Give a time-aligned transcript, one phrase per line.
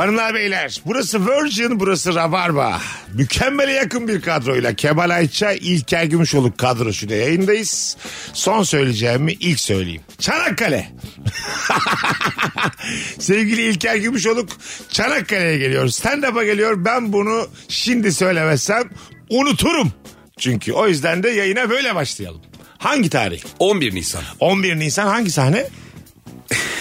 [0.00, 2.80] Hanımlar beyler burası Virgin burası Rabarba.
[3.14, 7.96] Mükemmele yakın bir kadroyla Kemal Ayça, İlker Gümüşoluk kadrosuyla yayındayız.
[8.32, 10.02] Son söyleyeceğimi ilk söyleyeyim.
[10.18, 10.92] Çanakkale.
[13.18, 14.48] Sevgili İlker Gümüşoluk
[14.88, 15.88] Çanakkale'ye geliyor.
[15.88, 16.84] Stand-up'a geliyor.
[16.84, 18.82] Ben bunu şimdi söylemezsem
[19.28, 19.92] unuturum.
[20.38, 22.40] Çünkü o yüzden de yayına böyle başlayalım.
[22.78, 23.42] Hangi tarih?
[23.58, 24.22] 11 Nisan.
[24.40, 25.66] 11 Nisan hangi sahne?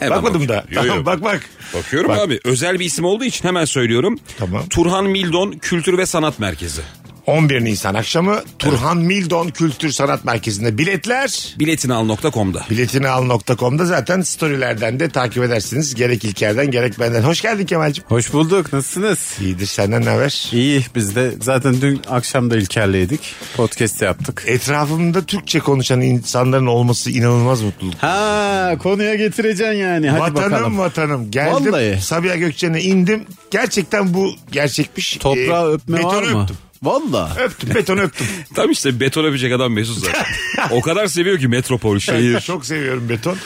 [0.00, 0.64] Hemen Bakmadım da.
[0.76, 1.04] bak- Yo, yo.
[1.06, 1.40] bak bak.
[1.74, 2.18] Bakıyorum Bak.
[2.18, 2.40] abi.
[2.44, 4.18] Özel bir isim olduğu için hemen söylüyorum.
[4.38, 4.68] Tamam.
[4.68, 6.82] Turhan Mildon Kültür ve Sanat Merkezi.
[7.26, 12.62] 11 Nisan akşamı Turhan Mildon Kültür Sanat Merkezi'nde biletler Biletinal.com'da.
[12.70, 15.94] biletini al.com'da zaten storylerden de takip edersiniz.
[15.94, 17.22] Gerek İlker'den gerek benden.
[17.22, 18.04] Hoş geldin Kemal'cim.
[18.08, 18.72] Hoş bulduk.
[18.72, 19.36] Nasılsınız?
[19.40, 20.48] İyidir senden ne haber?
[20.52, 23.20] İyi biz de zaten dün akşam da İlker'leydik.
[23.56, 24.44] Podcast yaptık.
[24.46, 27.94] Etrafımda Türkçe konuşan insanların olması inanılmaz mutluluk.
[27.98, 30.10] Ha konuya getireceksin yani.
[30.10, 30.78] Hadi vatanım bakalım.
[30.78, 31.30] vatanım.
[31.30, 31.98] Geldim Vallahi.
[32.02, 33.24] Sabiha Gökçen'e indim.
[33.50, 35.16] Gerçekten bu gerçekmiş.
[35.16, 36.42] Toprağı Ee, öpme betonu var mı?
[36.42, 36.56] öptüm.
[36.84, 37.36] Valla.
[37.40, 38.26] Öptüm betonu öptüm.
[38.54, 40.24] Tam işte beton öpecek adam Mesut zaten.
[40.70, 42.40] o kadar seviyor ki metropol şehir.
[42.40, 43.36] Çok seviyorum beton.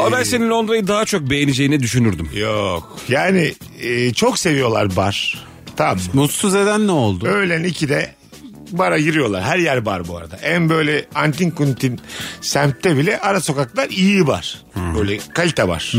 [0.00, 2.28] Ama ben senin Londra'yı daha çok beğeneceğini düşünürdüm.
[2.34, 2.98] Yok.
[3.08, 5.46] Yani e, çok seviyorlar bar.
[5.76, 6.02] Tamam mı?
[6.12, 7.26] Mutsuz eden ne oldu?
[7.26, 8.14] Öğlen 2'de
[8.70, 9.42] bara giriyorlar.
[9.42, 10.36] Her yer bar bu arada.
[10.36, 12.00] En böyle antin kuntin
[12.40, 14.62] semtte bile ara sokaklar iyi bar.
[14.98, 15.92] Böyle kalite bar.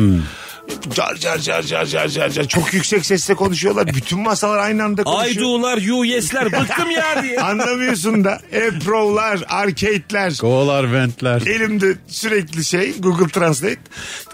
[0.95, 2.47] Car car car car car car car.
[2.47, 3.87] Çok yüksek sesle konuşuyorlar.
[3.87, 5.25] Bütün masalar aynı anda konuşuyor.
[5.25, 7.39] Aydular, you yes'ler bıktım ya diye.
[7.41, 8.39] Anlamıyorsun da.
[8.51, 10.37] Eprovlar, arcade'ler.
[10.37, 11.41] Kovalar ventler.
[11.41, 13.77] Elimde sürekli şey Google Translate.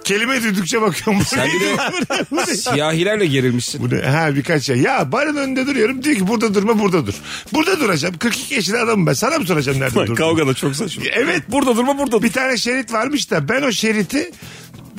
[0.04, 1.20] Kelime duydukça bakıyorum.
[1.20, 1.78] Bu Sen bir neydi?
[1.78, 2.46] de Bu ne?
[2.46, 3.82] Siyahilerle gerilmişsin.
[3.82, 4.02] Bu ne?
[4.02, 4.78] Ha birkaç şey.
[4.78, 6.04] Ya barın önünde duruyorum.
[6.04, 7.14] Diyor ki burada durma burada dur.
[7.54, 8.18] Burada duracağım.
[8.18, 9.14] 42 yaşında adamım ben.
[9.14, 10.16] Sana mı soracağım nerede dur?
[10.16, 11.04] Kavga da çok saçma.
[11.12, 11.44] Evet.
[11.50, 12.22] Burada durma burada dur.
[12.24, 14.32] Bir tane şerit varmış da ben o şeriti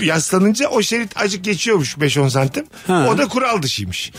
[0.01, 2.65] yaslanınca o şerit acık geçiyormuş 5-10 santim.
[2.87, 3.07] Ha.
[3.11, 4.13] O da kural dışıymış.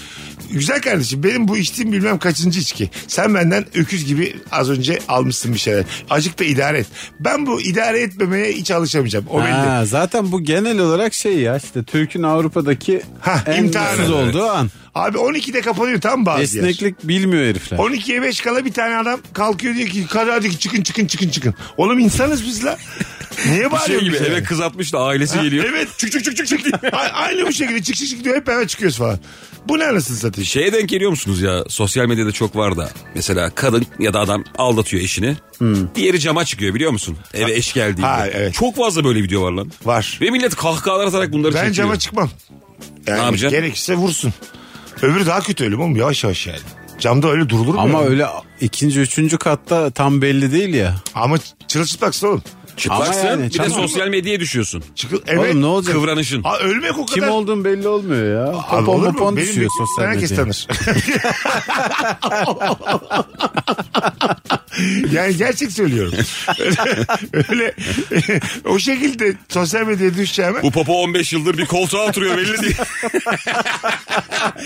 [0.51, 2.90] Güzel kardeşim benim bu içtiğim bilmem kaçıncı içki.
[3.07, 5.84] Sen benden öküz gibi az önce almışsın bir şeyler.
[6.09, 6.88] Acık da idare et.
[7.19, 9.25] Ben bu idare etmemeye hiç alışamayacağım.
[9.29, 9.51] O belli.
[9.51, 13.89] Ha, zaten bu genel olarak şey ya işte Türk'ün Avrupa'daki Ha, en imtihanı.
[13.97, 14.69] mutsuz olduğu an.
[14.95, 16.63] Abi 12'de kapanıyor tam bazı yer.
[16.63, 17.78] Esneklik bilmiyor herifler.
[17.78, 21.53] 12'ye 5 kala bir tane adam kalkıyor diyor ki hadi hadi çıkın çıkın çıkın çıkın.
[21.78, 22.78] Oğlum insanız biz la.
[23.46, 24.25] Niye Şey bağırıyorsun gibi bize?
[24.25, 25.66] eve kız atmış da ailesi geliyor.
[25.70, 26.92] Evet çık çık çık çık çık diye.
[27.14, 29.20] Aynı bu şekilde çık çık çık diyor hep eve çıkıyoruz falan.
[29.68, 30.46] Bu ne anasını satayım?
[30.48, 34.44] Şeye denk geliyor musunuz ya sosyal medyada çok var da mesela kadın ya da adam
[34.58, 35.36] aldatıyor eşini.
[35.96, 37.18] Diğeri cama çıkıyor biliyor musun?
[37.34, 38.08] Eve eş geldiğinde.
[38.08, 38.53] Ha, evet.
[38.53, 39.72] Çok fazla böyle video var lan.
[39.86, 40.18] Var.
[40.22, 41.74] Ve millet kahkahalar atarak bunları Ben çekiyor.
[41.74, 42.30] cama çıkmam.
[43.08, 43.59] Yani Ne yapacaksın?
[43.59, 44.34] Gerekirse vursun.
[45.02, 46.59] Öbürü daha kötü ölüm oğlum yavaş yavaş yani.
[47.00, 47.80] Camda öyle durulur mu?
[47.81, 48.08] Ama ya?
[48.08, 48.25] öyle
[48.62, 50.96] ikinci üçüncü katta tam belli değil ya.
[51.16, 51.38] Ama
[51.68, 52.44] çırılçıplaksın oğlum.
[52.77, 54.83] Çıplaksın Ama yani, bir de sosyal medyaya düşüyorsun.
[54.95, 55.51] Çıkıl, evet.
[55.51, 55.95] Oğlum ne olacak?
[55.95, 56.41] Kıvranışın.
[56.43, 57.13] Aa, ölmek o kadar.
[57.15, 58.53] Kim olduğun belli olmuyor ya.
[58.69, 59.13] Abi Popon olur mu?
[59.13, 60.43] popon Benim düşüyor bir- sosyal herkes medyaya.
[60.43, 60.67] tanır.
[65.11, 66.13] yani gerçek söylüyorum.
[67.33, 67.73] öyle,
[68.11, 72.75] öyle o şekilde sosyal medyaya düşeceğime Bu popo 15 yıldır bir koltuğa oturuyor belli değil.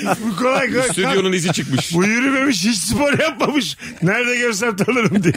[0.25, 0.89] bu kolay kolay.
[0.89, 1.93] Stüdyonun izi çıkmış.
[1.93, 3.77] Bu yürümemiş hiç spor yapmamış.
[4.01, 5.33] Nerede görsem tanırım diye.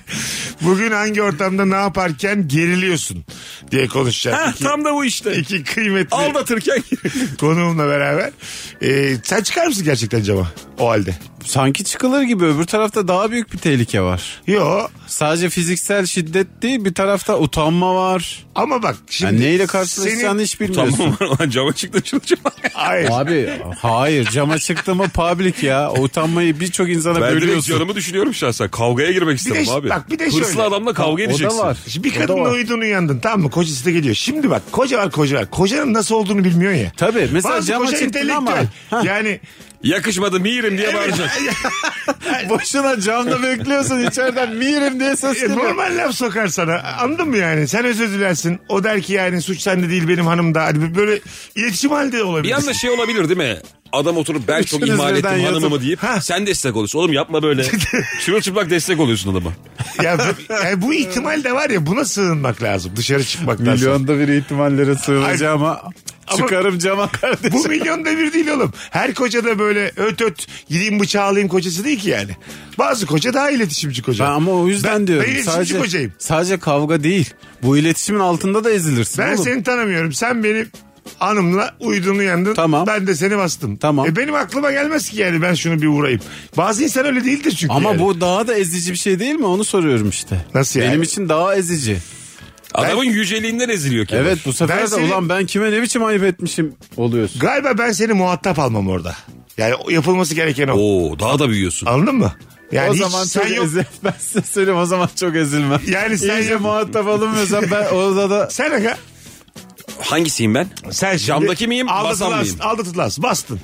[0.60, 3.24] Bugün hangi ortamda ne yaparken geriliyorsun
[3.70, 4.38] diye konuşacağım.
[4.46, 5.36] Heh, İki, tam da bu işte.
[5.36, 6.82] iki kıymetli Aldatırken
[7.40, 8.30] konuğumla beraber.
[8.82, 11.14] Ee, sen çıkar mısın gerçekten cama o halde?
[11.44, 14.42] Sanki çıkılır gibi öbür tarafta daha büyük bir tehlike var.
[14.46, 18.44] Yo Sadece fiziksel şiddet değil bir tarafta utanma var.
[18.54, 19.34] ama bak şimdi.
[19.34, 20.96] Yani neyle karşılaşacağını senin- hiç bilmiyorsun.
[20.98, 22.42] tamam var lan cama çıktı çılacağım.
[22.72, 23.08] Hayır.
[23.12, 23.50] Abi
[23.82, 25.90] hayır cama çıktı mı public ya.
[25.90, 27.72] O utanmayı birçok insana Ben direkt bölüyorsun.
[27.72, 28.68] canımı düşünüyorum şahsen.
[28.70, 29.90] Kavgaya girmek isterim de- abi.
[29.90, 30.62] bak bir de Hırslı şöyle.
[30.62, 31.58] adamla kavga O edeceksin.
[31.58, 31.76] da var.
[31.88, 33.50] Şimdi bir O kadınla uyudun uyandın tamam mı?
[33.50, 34.14] Kocası da geliyor.
[34.14, 35.50] Şimdi bak koca var koca var.
[35.50, 36.92] Kocanın nasıl olduğunu bilmiyorsun ya.
[36.96, 38.52] Tabii, mesela Bazı cama çıktın ama-.
[39.04, 39.40] Yani
[39.84, 41.30] Yakışmadı miyirim diye bağıracak.
[42.48, 45.64] Boşuna camda bekliyorsun içeriden mirim diye ses e, geliyor.
[45.64, 46.82] normal laf sokar sana.
[47.00, 47.68] Anladın mı yani?
[47.68, 48.60] Sen özür dilersin.
[48.68, 50.62] O der ki yani suç sende değil benim hanımda.
[50.64, 51.20] Hani böyle
[51.56, 52.44] iletişim halinde olabilir.
[52.44, 53.56] Bir yanda şey olabilir değil mi?
[53.92, 56.20] Adam oturup ben çok Üçünüz ihmal ettim birden hanımımı deyip Ha.
[56.20, 56.98] sen destek oluyorsun.
[56.98, 57.64] Oğlum yapma böyle.
[58.24, 59.52] Çırılçıplak destek oluyorsun adama.
[60.02, 62.92] ya, bu, yani bu ihtimal de var ya buna sığınmak lazım.
[62.96, 63.74] Dışarı çıkmaktan sonra.
[63.74, 65.82] Milyonda bir ihtimallere sığınacağım ama
[66.26, 67.52] Ama- çıkarım cama kardeşim.
[67.52, 68.72] Bu milyonda bir değil oğlum.
[68.90, 72.30] Her koca da böyle öt öt gideyim bıçağı alayım kocası değil ki yani.
[72.78, 74.24] Bazı koca daha iletişimci koca.
[74.24, 75.24] Ben ama o yüzden Ben- diyorum.
[75.26, 76.12] Ben iletişimci sadece, kocayım.
[76.18, 77.34] sadece kavga değil.
[77.62, 79.44] Bu iletişimin altında da ezilirsin Ben oğlum.
[79.44, 80.12] seni tanımıyorum.
[80.12, 80.66] Sen beni
[81.18, 82.54] Hanımla uyudun uyandın.
[82.54, 82.86] Tamam.
[82.86, 83.76] Ben de seni bastım.
[83.76, 84.06] Tamam.
[84.06, 86.20] E benim aklıma gelmez ki yani ben şunu bir uğrayayım.
[86.56, 87.72] Bazı insan öyle değildir çünkü.
[87.74, 88.00] Ama yani.
[88.00, 89.46] bu daha da ezici bir şey değil mi?
[89.46, 90.44] Onu soruyorum işte.
[90.54, 90.90] Nasıl yani?
[90.90, 91.96] Benim için daha ezici.
[92.74, 94.26] Adamın yüceliğinden eziliyor Kemal.
[94.26, 97.40] Evet bu sefer Ben de seni- ulan ben kime ne biçim ayıp etmişim oluyorsun.
[97.40, 99.16] Galiba ben seni muhatap almam orada.
[99.58, 100.72] Yani o- yapılması gereken o.
[100.78, 101.86] Oo daha da büyüyorsun.
[101.86, 102.32] Anladın mı?
[102.72, 103.64] Yani o hiç zaman sen çok yok.
[103.66, 103.82] ezil.
[104.04, 105.80] Ben size söyleyeyim o zaman çok ezilmem.
[105.86, 106.60] Yani sen İyice yok.
[106.62, 108.96] muhatap alınmıyorsam ben orada da Sen aga.
[110.00, 110.66] Hangisiyim ben?
[110.90, 112.70] Sen şimdi Camdaki miyim, basan aldatılarsın, mıyım?
[112.72, 113.22] Aldatılarsın.
[113.24, 113.60] Bastın.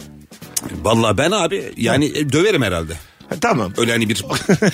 [0.82, 2.92] Vallahi ben abi yani e, döverim herhalde.
[3.40, 3.72] Tamam.
[3.76, 4.24] Öyle hani bir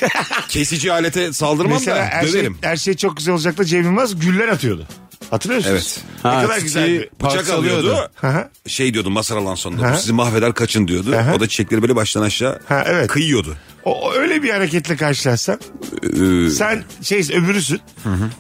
[0.49, 2.59] kesici alete saldırmam Mesela da her şey, döverim.
[2.61, 4.87] her şey çok güzel olacak da Cem Yılmaz güller atıyordu.
[5.31, 5.95] Hatırlıyor musunuz?
[5.99, 6.25] Evet.
[6.25, 7.09] Ne Ha, kadar güzel.
[7.25, 7.97] Bıçak alıyordu.
[8.15, 8.49] Hı hı.
[8.67, 9.87] şey diyordu Masar alan sonunda.
[9.87, 9.97] Aha.
[9.97, 11.17] Sizi mahveder kaçın diyordu.
[11.17, 11.35] Aha.
[11.35, 13.07] O da çiçekleri böyle baştan aşağı Ha, evet.
[13.07, 13.57] kıyıyordu.
[13.87, 15.59] O, öyle bir hareketle karşılaşsan
[16.03, 17.81] Ee, sen şey öbürüsün.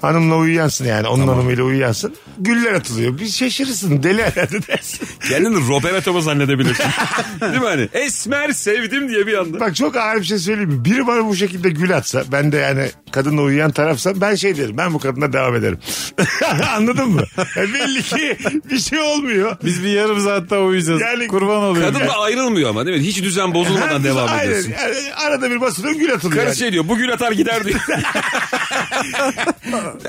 [0.00, 2.14] Hanımla uyuyansın yani onun hanımıyla uyuyansın.
[2.38, 3.18] Güller atılıyor.
[3.18, 5.08] Bir şaşırırsın deli herhalde dersin.
[5.28, 6.84] kendini Roberto mu zannedebilirsin?
[7.40, 7.88] Değil mi hani?
[7.92, 9.60] Esmer sevdim diye bir anda.
[9.60, 10.84] Bak çok ağır bir şey söyleyeyim mi?
[10.84, 14.76] Biri bana bu şekilde gül atsa ben de yani kadınla uyuyan tarafsam ben şey derim.
[14.78, 15.78] Ben bu kadına devam ederim.
[16.76, 17.22] Anladın mı?
[17.56, 18.36] E belli ki
[18.70, 19.56] bir şey olmuyor.
[19.64, 21.00] biz bir yarım saat daha uyuyacağız.
[21.00, 21.92] Yani Kurban olayım.
[21.94, 23.04] Kadın da ayrılmıyor ama değil mi?
[23.06, 24.44] Hiç düzen bozulmadan Herkes devam aynen.
[24.44, 24.72] ediyorsun.
[24.82, 24.96] Yani
[25.36, 26.36] arada bir basılıyor gül atılıyor.
[26.36, 26.56] Karı yani.
[26.58, 27.80] şey diyor bugün atar gider diyor.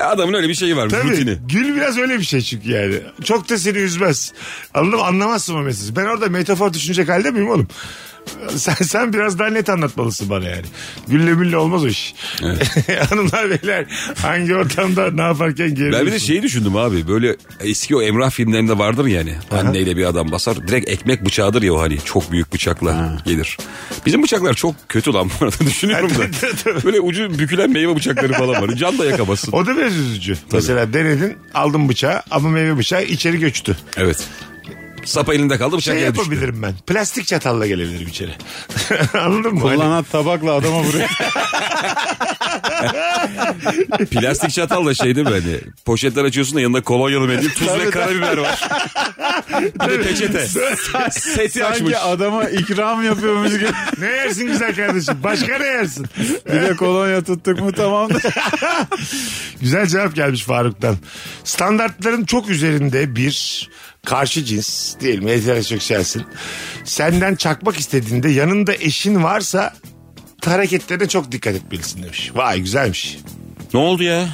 [0.00, 1.10] Adamın öyle bir şeyi var Tabii.
[1.10, 1.38] rutini.
[1.48, 2.94] Gül biraz öyle bir şey çünkü yani.
[3.24, 4.32] Çok da seni üzmez.
[4.74, 5.04] Anladın mı?
[5.04, 5.96] Anlamazsın o mesajı.
[5.96, 7.68] Ben orada metafor düşünecek halde miyim oğlum?
[8.56, 10.64] Sen, sen biraz daha net anlatmalısın bana yani.
[11.08, 12.14] Gülle mülle olmaz o iş.
[13.10, 13.86] Hanımlar beyler
[14.22, 16.00] hangi ortamda ne yaparken geliyorsun?
[16.00, 19.34] Ben bir de şeyi düşündüm abi böyle eski o Emrah filmlerinde vardır yani.
[19.50, 20.68] Anneyle bir adam basar.
[20.68, 23.56] Direkt ekmek bıçağıdır ya o hani çok büyük bıçakla gelir.
[24.06, 26.84] Bizim bıçaklar çok kötü lan bu arada düşünüyorum da.
[26.84, 28.76] böyle ucu bükülen meyve bıçakları falan var.
[28.76, 29.52] Can da yakamazsın.
[29.52, 30.36] O da biraz üzücü.
[30.52, 33.76] Mesela denedin aldın bıçağı ama meyve bıçağı içeri göçtü.
[33.96, 34.18] Evet.
[35.08, 36.20] Sapa elinde kaldı bıçak Şey yere düştü.
[36.30, 36.74] yapabilirim ben.
[36.86, 38.32] Plastik çatalla gelebilirim içeri.
[39.18, 39.60] Anladın mı?
[39.60, 41.08] Hani- Kullanan tabakla adama vuruyor.
[44.10, 48.36] Plastik çatalla şey değil mi hani poşetler açıyorsun da yanında kolonyalı mendil tuz ve karabiber
[48.36, 48.68] var.
[49.60, 50.46] bir de peçete.
[51.10, 51.92] Seti açmış.
[51.92, 53.68] Sanki adama ikram yapıyormuş gibi.
[53.98, 55.14] ne yersin güzel kardeşim?
[55.24, 56.06] Başka ne yersin?
[56.46, 58.22] Bir de kolonya tuttuk mu tamamdır.
[59.60, 60.96] Güzel cevap gelmiş Faruk'tan.
[61.44, 63.68] Standartların çok üzerinde bir
[64.08, 66.22] karşı cins diyelim heteroseksüelsin.
[66.84, 69.74] Senden çakmak istediğinde yanında eşin varsa
[70.44, 72.30] hareketlerine çok dikkat etmelisin demiş.
[72.34, 73.18] Vay güzelmiş.
[73.74, 74.28] Ne oldu ya?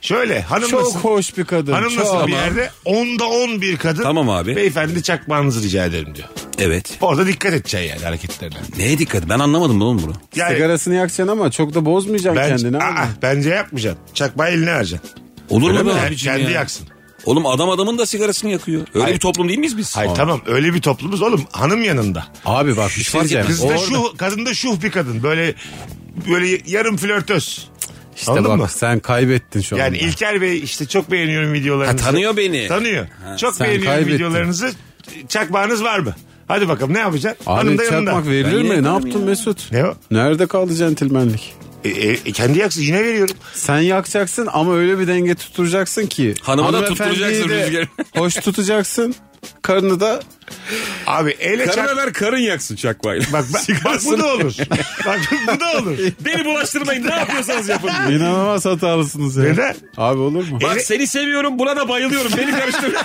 [0.00, 0.98] Şöyle Çok hanımlasın.
[0.98, 1.72] hoş bir kadın.
[1.72, 2.26] Hanımlasın çok.
[2.26, 4.02] bir yerde onda on bir kadın.
[4.02, 4.56] Tamam abi.
[4.56, 6.28] Beyefendi çakmağınızı rica ederim diyor.
[6.58, 6.98] Evet.
[7.00, 8.58] Orada dikkat edeceksin yani hareketlerine.
[8.78, 9.28] Neye dikkat?
[9.28, 10.12] Ben anlamadım oğlum bunu.
[10.36, 12.78] Yani Sigarasını yakacaksın ama çok da bozmayacaksın ben, kendini.
[12.78, 14.02] Aa, bence yapmayacaksın.
[14.14, 15.10] Çakmağı eline vereceksin.
[15.50, 16.50] Olur mu Yani kendi ya?
[16.50, 16.88] yaksın.
[17.26, 18.80] Oğlum adam adamın da sigarasını yakıyor.
[18.94, 19.14] Öyle Hayır.
[19.14, 19.96] bir toplum değil miyiz biz?
[19.96, 22.26] Hayır tamam öyle bir toplumuz oğlum hanım yanında.
[22.44, 23.46] Abi bak bir şey diyeceğim.
[23.46, 25.22] Kız da Orada- şu kadın da şuh bir kadın.
[25.22, 25.54] Böyle
[26.30, 27.68] böyle yarım flörtöz.
[28.16, 28.68] İşte Anladın bak mı?
[28.68, 29.98] sen kaybettin şu Yani anda.
[30.08, 32.04] İlker Bey işte çok beğeniyorum videolarınızı.
[32.04, 32.68] Ha, tanıyor beni.
[32.68, 33.06] Tanıyor.
[33.38, 34.14] çok sen beğeniyorum kaybettin.
[34.14, 34.72] videolarınızı.
[35.28, 36.14] Çakmağınız var mı?
[36.48, 37.44] Hadi bakalım ne yapacaksın?
[37.46, 38.10] Abi Hanım da yanında.
[38.10, 38.68] çakmak verilir Ben mi?
[38.68, 39.26] Ne yakarım yaptın ya.
[39.26, 39.72] Mesut?
[39.72, 39.94] Ne o?
[40.10, 41.54] Nerede kaldı centilmenlik?
[41.86, 43.36] E, e, e, kendi yaksın yine veriyorum.
[43.54, 46.34] Sen yakacaksın ama öyle bir denge tutturacaksın ki.
[46.42, 47.88] Hanıma da hanımefendiyi tutturacaksın de rüzgarı.
[48.16, 49.14] Hoş tutacaksın.
[49.62, 50.20] Karını da
[51.06, 51.74] Abi ele çak...
[51.74, 53.26] Karına ver karın yaksın çakmayla.
[53.32, 54.54] Bak, bak, bak bu da olur.
[55.06, 55.98] bak bu da olur.
[56.20, 57.88] Beni bulaştırmayın ne yapıyorsanız yapın.
[57.88, 59.44] inanılmaz hatalısınız ya.
[59.44, 59.76] Neden?
[59.96, 60.58] Abi olur mu?
[60.62, 62.32] Bak Ele- seni seviyorum buna da bayılıyorum.
[62.36, 62.94] Beni karıştır.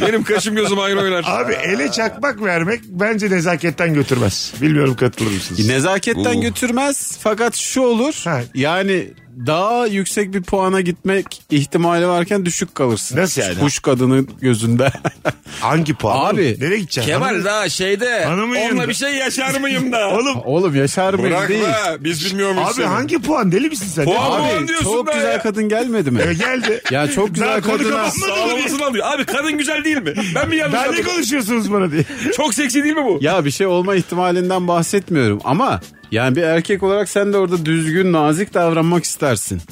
[0.00, 1.24] Benim kaşım gözüm ayrı oynar.
[1.26, 4.52] Abi ele çakmak vermek bence nezaketten götürmez.
[4.62, 5.68] Bilmiyorum katılır mısınız?
[5.68, 6.40] Nezaketten Oo.
[6.40, 8.14] götürmez fakat şu olur.
[8.24, 8.40] Ha.
[8.54, 9.06] Yani
[9.46, 13.16] daha yüksek bir puana gitmek ihtimali varken düşük kalırsın.
[13.16, 13.58] Nasıl yani?
[13.58, 14.92] Kuş kadının gözünde.
[15.60, 16.16] Hangi puan?
[16.34, 16.60] Abi, oğlum?
[16.66, 17.10] Nereye gideceksin?
[17.12, 18.72] Kemal Hanım- daha şeyde Hanımın yanında.
[18.74, 20.08] onunla bir şey yaşar mıyım da.
[20.14, 21.62] Oğlum Oğlum yaşar mıyım Bırak değil.
[21.62, 22.86] be biz bilmiyor muyuz abi seni?
[22.86, 23.52] hangi puan?
[23.52, 24.04] Deli misin sen?
[24.04, 24.68] Puan Abi, mı?
[24.68, 25.42] diyorsun çok güzel ya.
[25.42, 26.22] kadın gelmedi mi?
[26.28, 26.82] e, geldi.
[26.90, 28.10] Ya çok güzel Daha kadına-.
[28.10, 29.06] Sağlamasını alıyor.
[29.14, 30.14] Abi kadın güzel değil mi?
[30.34, 32.04] Ben mi yanlış Daha ne konuşuyorsunuz bana diye.
[32.36, 33.18] Çok seksi değil mi bu?
[33.20, 35.80] Ya bir şey olma ihtimalinden bahsetmiyorum ama
[36.12, 39.62] yani bir erkek olarak sen de orada düzgün nazik davranmak istersin.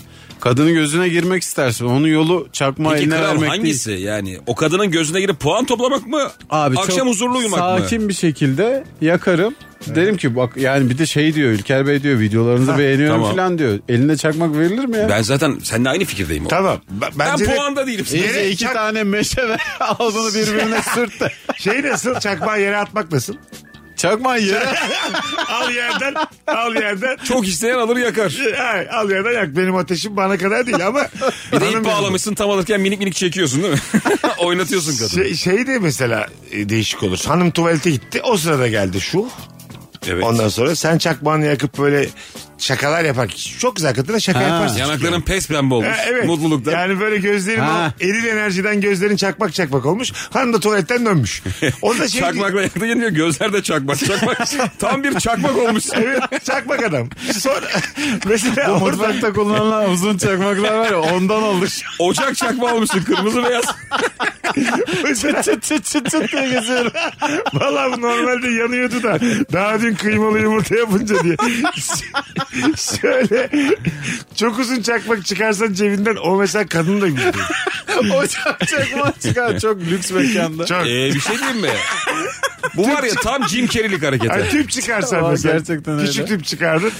[0.40, 1.84] Kadının gözüne girmek istersin.
[1.86, 3.90] Onun yolu çakma Peki eline kral vermek hangisi?
[3.90, 4.04] değil.
[4.04, 6.30] Yani o kadının gözüne girip puan toplamak mı?
[6.50, 7.78] Abi Akşam çok huzurlu uyumak mı?
[7.80, 9.54] sakin bir şekilde yakarım.
[9.86, 13.30] Derim ki bak yani bir de şey diyor İlker Bey diyor videolarınızı beğeniyorum tamam.
[13.36, 13.78] falan diyor.
[13.88, 15.08] Eline çakmak verilir mi ya?
[15.08, 16.44] Ben zaten seninle aynı fikirdeyim.
[16.48, 16.80] Tamam.
[16.90, 18.04] Ben, Ben bence de- puanda değilim.
[18.12, 19.60] Yere iki çak- tane meşe ver
[19.98, 21.28] bunu birbirine sürt de.
[21.56, 22.14] Şey nasıl?
[22.20, 23.34] Çakmağı yere atmak nasıl?
[24.00, 24.74] Çakma yere.
[25.48, 26.14] al yerden
[26.46, 27.16] al yerden.
[27.24, 28.36] Çok isteyen alır yakar.
[28.74, 31.06] Ay, al yerden yak benim ateşim bana kadar değil ama.
[31.52, 33.80] Bir de ip bağlamışsın tam alırken minik minik çekiyorsun değil mi?
[34.38, 35.24] Oynatıyorsun kadını.
[35.24, 37.18] Şey, şey de mesela e, değişik olur.
[37.26, 39.28] Hanım tuvalete gitti o sırada geldi şu.
[40.06, 40.24] Evet.
[40.24, 42.08] Ondan sonra sen çakmağını yakıp böyle
[42.60, 43.28] şakalar yapar.
[43.58, 44.42] Çok güzel kadına şaka Ha.
[44.42, 44.78] yaparsın.
[44.78, 45.88] Yanakların pes pembe olmuş.
[45.88, 46.24] Ha, evet.
[46.24, 46.72] Mutluluktan.
[46.72, 47.94] Yani böyle gözlerin Ha.
[48.00, 50.12] o eril enerjiden gözlerin çakmak çakmak olmuş.
[50.30, 51.42] Hanım da tuvaletten dönmüş.
[51.82, 53.98] O da şey Çakmakla yaktı geliyor gözler de çakmak.
[53.98, 54.38] Çakmak.
[54.78, 55.84] Tam bir çakmak olmuş.
[55.94, 57.08] Evet çakmak adam.
[57.38, 57.66] Sonra
[58.24, 61.66] mesela orada Mutfakta kullanılan uzun çakmaklar var ya ondan oldu.
[61.98, 63.64] Ocak çakma olmuşsun kırmızı beyaz.
[65.04, 66.92] mesela çıt çıt çıt çıt diye geziyorum.
[67.52, 69.18] Valla bu normalde yanıyordu da
[69.52, 71.36] daha dün kıymalı yumurta yapınca diye.
[73.00, 73.50] Şöyle
[74.36, 77.38] çok uzun çakmak çıkarsan cebinden o mesela kadın da güldü.
[78.14, 80.66] Ocak çakmak çıkar çok lüks mekanda.
[80.66, 80.86] Çok.
[80.86, 81.70] Ee, bir şey diyeyim mi?
[82.84, 84.32] Bu var ya tam Jim Carrey'lik hareketi.
[84.32, 85.54] Ay, tüp çıkarsan Aa, mesela.
[85.58, 86.06] gerçekten öyle.
[86.06, 86.92] Küçük tüp çıkardın.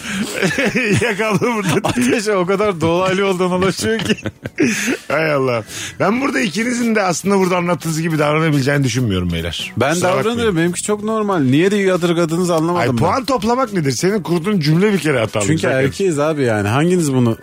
[1.03, 1.89] Yakaldı burada.
[1.89, 4.17] Ateşe o kadar dolaylı yoldan ulaşıyor ki.
[5.09, 5.65] Hay Allah.
[6.01, 9.73] Ben burada ikinizin de aslında burada anlattığınız gibi davranabileceğini düşünmüyorum beyler.
[9.77, 10.57] Ben Kusura davranırım bakmayın.
[10.57, 11.39] benimki çok normal.
[11.41, 12.97] Niye de yadırgadınız anlamadım Ay ben.
[12.97, 13.93] puan toplamak nedir?
[13.93, 15.43] Senin kurduğun cümle bir kere hatalı.
[15.43, 16.69] Çünkü Güzel erkeğiz abi yani.
[16.69, 17.37] Hanginiz bunu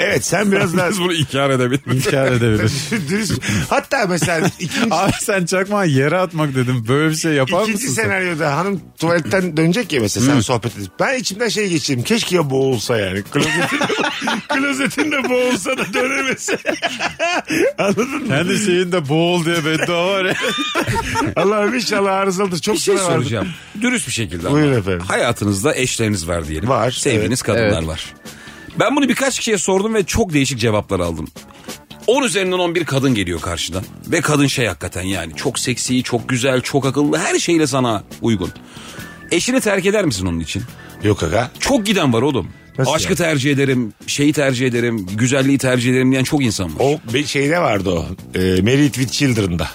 [0.00, 2.06] Evet sen biraz daha Biz bunu inkar edebiliriz.
[2.06, 2.72] inkar edebilir?
[3.08, 3.42] dürüst.
[3.70, 6.84] Hatta mesela ikinci, abi sen çakmağı yere atmak dedim.
[6.88, 8.02] Böyle bir şey yapar mısın sen?
[8.02, 10.90] senaryoda hanım tuvaletten dönecek ya mesela sen sohbet edip.
[11.00, 12.04] Ben içimden şey geçireyim.
[12.04, 13.22] Keşke ya boğulsa yani.
[13.22, 13.84] Klozetinde,
[14.48, 16.58] klozetinde boğulsa da dönemese.
[17.78, 18.28] Anladın mı?
[18.28, 20.34] Kendi şeyinde boğul diye beddua var ya.
[21.36, 22.58] Allah'ım inşallah arızalıdır.
[22.58, 23.18] Çok Bir şey sıra vardır.
[23.18, 23.48] soracağım.
[23.80, 24.56] Dürüst bir şekilde ama.
[24.56, 25.00] Buyurun efendim.
[25.00, 26.68] Hayatınızda eşleriniz var diyelim.
[26.68, 27.58] Var, Sevdiğiniz evet.
[27.58, 27.88] kadınlar Evet.
[27.88, 28.14] var.
[28.80, 31.28] Ben bunu birkaç kişiye sordum ve çok değişik cevaplar aldım.
[32.06, 33.82] 10 üzerinden 11 kadın geliyor karşıdan.
[34.06, 38.50] Ve kadın şey hakikaten yani çok seksi, çok güzel, çok akıllı her şeyle sana uygun.
[39.30, 40.62] Eşini terk eder misin onun için?
[41.02, 41.50] Yok aga.
[41.58, 42.48] Çok giden var oğlum.
[42.78, 43.16] Nasıl Aşkı yani?
[43.16, 46.80] tercih ederim, şeyi tercih ederim, güzelliği tercih ederim diyen çok insan var.
[46.80, 48.06] O bir şeyde vardı o.
[48.38, 49.68] E, Married with Children'da.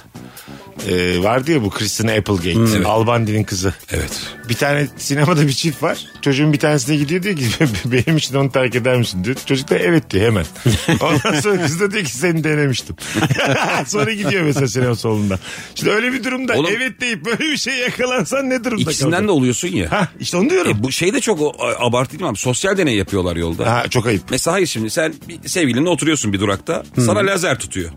[0.88, 2.86] E, vardı ya bu Christina Applegate.
[2.88, 3.74] Albandi'nin kızı.
[3.92, 4.22] Evet.
[4.50, 6.06] Bir tane sinemada bir çift var.
[6.22, 7.44] Çocuğun bir tanesine gidiyor diyor ki
[7.86, 9.36] benim için onu terk eder misin diyor.
[9.46, 10.46] Çocuk da evet diyor hemen.
[11.02, 12.96] Ondan sonra kız da diyor ki seni denemiştim.
[13.88, 15.40] sonra gidiyor mesela sinema salonunda.
[15.76, 19.16] Şimdi öyle bir durumda Oğlum- evet deyip böyle bir şey yakalansan ne durumda İkisinden de
[19.16, 19.38] kalacaksın?
[19.38, 19.92] oluyorsun ya.
[19.92, 20.72] Ha işte onu diyorum.
[20.80, 22.38] E, bu şey de çok abartı değil mi abi?
[22.38, 23.72] Sosyal deney yapıyorlar yolda.
[23.72, 24.22] Ha, çok ayıp.
[24.30, 25.14] Mesela hayır şimdi sen
[25.46, 26.84] sevgilinle oturuyorsun bir durakta.
[26.96, 27.92] Sana lazer tutuyor.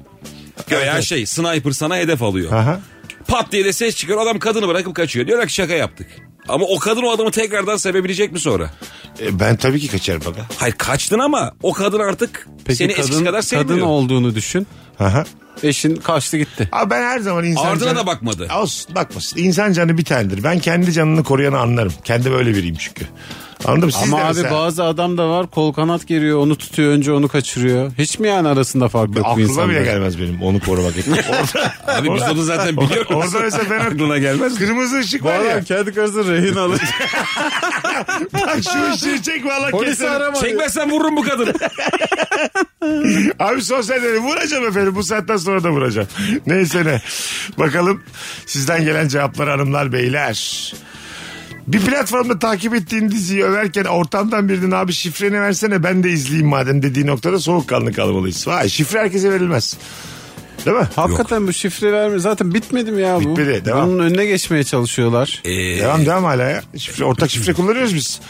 [0.69, 1.05] Göya Evet.
[1.05, 2.53] şey sniper sana hedef alıyor.
[2.53, 2.81] Aha.
[3.29, 5.27] Pat diye de ses çıkıyor adam kadını bırakıp kaçıyor.
[5.27, 6.07] Diyorlar ki şaka yaptık.
[6.49, 8.71] Ama o kadın o adamı tekrardan sevebilecek mi sonra?
[9.21, 10.41] E, ben tabii ki kaçarım aga.
[10.57, 13.69] Hayır kaçtın ama o kadın artık Peki seni eskisi kadın, kadar sevmiyor.
[13.69, 14.67] kadın olduğunu düşün.
[14.99, 15.25] Aha.
[15.63, 16.69] Eşin kaçtı gitti.
[16.73, 18.49] Abi ben her zaman insan Ardına canı- da bakmadı.
[18.61, 19.39] Olsun bakmasın.
[19.39, 20.45] İnsan canı bir tanedir.
[20.45, 21.93] Ben kendi canını koruyanı anlarım.
[22.05, 23.05] Kendim öyle biriyim çünkü.
[23.65, 23.93] Anladın mı?
[23.93, 27.29] Siz Ama abi mesela- bazı adam da var kol kanat geriyor onu tutuyor önce onu
[27.29, 27.93] kaçırıyor.
[27.99, 29.71] Hiç mi yani arasında fark yok bu Aklıma insanların?
[29.71, 31.13] bile gelmez benim onu korumak için.
[31.13, 33.11] Orada, Abi biz onu zaten biliyoruz.
[33.15, 34.59] orada mesela ben Aklına gelmez.
[34.59, 35.61] kırmızı ışık Bu var ya.
[35.65, 36.81] kendi karısını rehin alır.
[38.33, 40.13] Bak şu ışığı çek valla keserim.
[40.13, 40.37] arama.
[40.37, 41.53] Çekmezsen vururum bu kadını.
[43.39, 44.95] Abi sosyal deney vuracağım efendim.
[44.95, 46.09] Bu saatten sonra da vuracağım.
[46.47, 47.03] Neyse ne.
[47.59, 48.03] Bakalım
[48.47, 50.73] sizden gelen cevaplar hanımlar beyler.
[51.67, 56.83] Bir platformda takip ettiğin diziyi överken ortamdan birinin abi şifreni versene ben de izleyeyim madem
[56.83, 58.49] dediği noktada soğukkanlı kalmalıyız.
[58.49, 59.77] Vay şifre herkese verilmez.
[60.67, 60.89] Değil mi?
[60.97, 63.21] Hakikaten bu şifre verme zaten bitmedi mi ya bu?
[63.21, 63.89] Bitmedi, devam.
[63.89, 65.41] Bunun önüne geçmeye çalışıyorlar.
[65.45, 66.63] Ee, Devam devam hala ya.
[66.79, 68.21] Şifre, ortak şifre kullanıyoruz biz.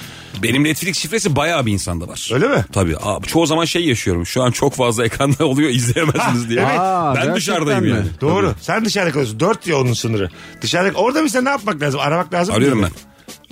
[0.42, 2.30] benim Netflix şifresi bayağı bir insanda var.
[2.34, 2.64] Öyle mi?
[2.72, 2.96] Tabii.
[3.02, 4.26] Abi, çoğu zaman şey yaşıyorum.
[4.26, 6.60] Şu an çok fazla ekranda oluyor izleyemezsiniz diye.
[6.60, 6.78] evet.
[6.80, 7.90] Aa, ben gerçekten dışarıdayım mi?
[7.90, 8.06] yani.
[8.20, 8.54] Doğru.
[8.60, 9.40] Sen dışarıda kalıyorsun.
[9.40, 10.30] Dört ya onun sınırı.
[10.62, 12.00] Dışarıda orada mesela ne yapmak lazım?
[12.00, 12.52] Aramak lazım.
[12.52, 12.56] mı?
[12.58, 12.90] Arıyorum ben.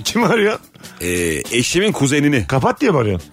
[0.05, 0.59] Kim arıyor?
[1.01, 2.47] Ee, eşimin kuzenini.
[2.47, 3.29] Kapat diye mi arıyorsun?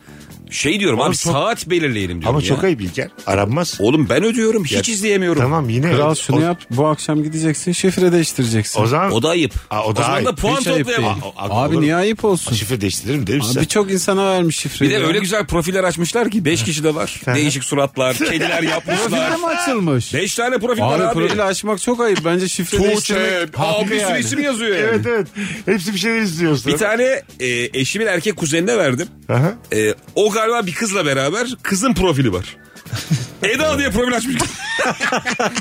[0.55, 2.45] Şey diyorum Oğlum abi çok- saat belirleyelim diyorum Ama ya.
[2.45, 3.09] çok ayıp İlker.
[3.25, 3.77] Aranmaz.
[3.79, 5.41] Oğlum ben ödüyorum hiç izleyemiyorum.
[5.41, 5.91] Tamam yine.
[5.91, 8.81] Kral şunu o, yap bu akşam gideceksin şifre değiştireceksin.
[8.81, 9.53] O zaman O da ayıp.
[9.69, 10.27] Aa, o o, da zaman ayıp.
[10.27, 11.19] da puan Hiç toplayamam.
[11.37, 11.81] Abi olur.
[11.81, 12.55] niye ayıp olsun?
[12.55, 13.63] şifre değiştiririm değil mi Abi sen?
[13.63, 14.91] birçok insana vermiş şifreyi.
[14.91, 15.07] Bir de ya.
[15.07, 17.21] öyle güzel profiller açmışlar ki 5 kişi de var.
[17.35, 19.09] Değişik suratlar, kediler yapmışlar.
[19.09, 20.13] Profil mi açılmış?
[20.13, 21.13] 5 tane profil var Abi, abi.
[21.13, 22.25] profili açmak çok ayıp.
[22.25, 24.85] Bence şifre Tuğçe, değiştirmek abi bir sürü isim yazıyor yani.
[24.89, 25.27] Evet evet.
[25.65, 26.71] Hepsi bir şeyler istiyorsun.
[26.73, 29.07] Bir tane e, eşimin erkek kuzenine verdim.
[29.29, 29.53] Aha.
[29.73, 32.57] E, o galiba bir kızla beraber kızın profili var.
[33.43, 34.35] Eda diye profil açmış.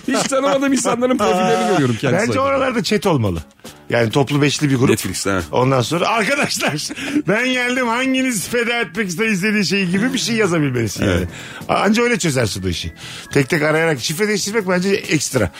[0.08, 2.28] Hiç tanımadığım insanların profillerini görüyorum kendisi.
[2.28, 3.42] Bence oralarda chat olmalı.
[3.90, 4.90] Yani toplu beşli bir grup.
[4.90, 5.42] Netflix'te, ha.
[5.52, 6.88] Ondan sonra arkadaşlar
[7.28, 11.26] ben geldim hanginiz feda etmek ister istediği şey gibi bir şey yazabilmelisin yani.
[11.68, 12.92] Anca öyle çözersin o işi.
[13.32, 15.50] Tek tek arayarak şifre değiştirmek bence ekstra.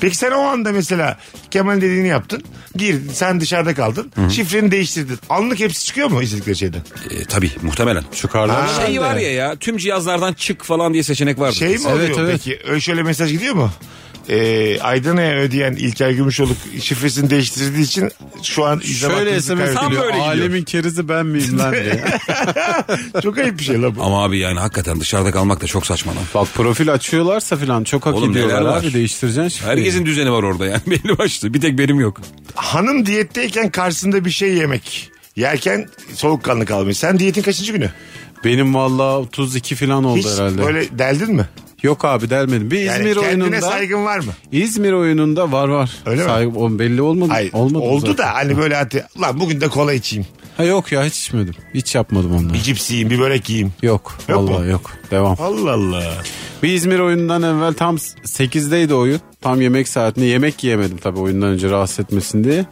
[0.00, 1.18] Peki sen o anda mesela
[1.50, 2.42] Kemal dediğini yaptın.
[2.76, 4.12] Gir sen dışarıda kaldın.
[4.30, 5.18] Şifreni değiştirdin.
[5.28, 6.82] Anlık hepsi çıkıyor mu istedikleri şeyden?
[7.10, 8.04] E, tabii muhtemelen.
[8.14, 8.66] Çıkarlar.
[8.68, 8.86] Ha.
[8.86, 11.56] Şey var ya ya tüm cihazlardan çık falan diye seçenek vardır.
[11.56, 12.40] Şey mi oluyor Evet, evet.
[12.44, 12.60] peki?
[12.70, 13.70] Öyle şöyle mesaj gidiyor mu?
[14.28, 18.10] Ee, Aydın'a ödeyen İlker Gümüşoluk şifresini değiştirdiği için
[18.42, 20.10] şu an Şöyle SMS geliyor.
[20.20, 22.04] Alemin kerizi ben miyim lan diye.
[23.22, 24.02] Çok ayıp bir şey la bu.
[24.02, 26.22] Ama abi yani hakikaten dışarıda kalmak da çok saçma lan.
[26.34, 28.80] Bak profil açıyorlarsa falan çok hak Oğlum ediyorlar neler var?
[28.80, 29.76] abi değiştireceksin şifreyi.
[29.76, 31.54] Herkesin düzeni var orada yani belli başlı.
[31.54, 32.20] Bir tek benim yok.
[32.54, 35.10] Hanım diyetteyken karşısında bir şey yemek.
[35.36, 36.98] Yerken soğukkanlı kalmış.
[36.98, 37.90] Sen diyetin kaçıncı günü?
[38.44, 40.62] Benim valla 32 falan oldu Hiç herhalde.
[40.64, 41.46] böyle deldin mi?
[41.82, 42.70] Yok abi delmedim.
[42.70, 44.32] Bir Yani İzmir kendine oyununda saygın var mı?
[44.52, 45.90] İzmir oyununda var var.
[46.06, 46.28] Öyle mi?
[46.28, 47.30] Saygı, o belli olmadı.
[47.32, 47.52] Hayır.
[47.52, 48.16] olmadı oldu zaten.
[48.18, 50.26] da hani böyle hadi lan bugün de kola içeyim.
[50.56, 51.54] Ha yok ya hiç içmedim.
[51.74, 52.54] Hiç yapmadım onları.
[52.54, 53.72] Bir cips yiyeyim bir börek yiyeyim.
[53.82, 54.18] Yok.
[54.28, 54.70] Yok vallahi mu?
[54.70, 54.90] yok.
[55.10, 55.36] Devam.
[55.40, 56.02] Allah Allah.
[56.62, 59.20] Bir İzmir oyunundan evvel tam 8'deydi oyun.
[59.40, 62.66] Tam yemek saatinde yemek yiyemedim tabii oyundan önce rahatsız etmesin diye.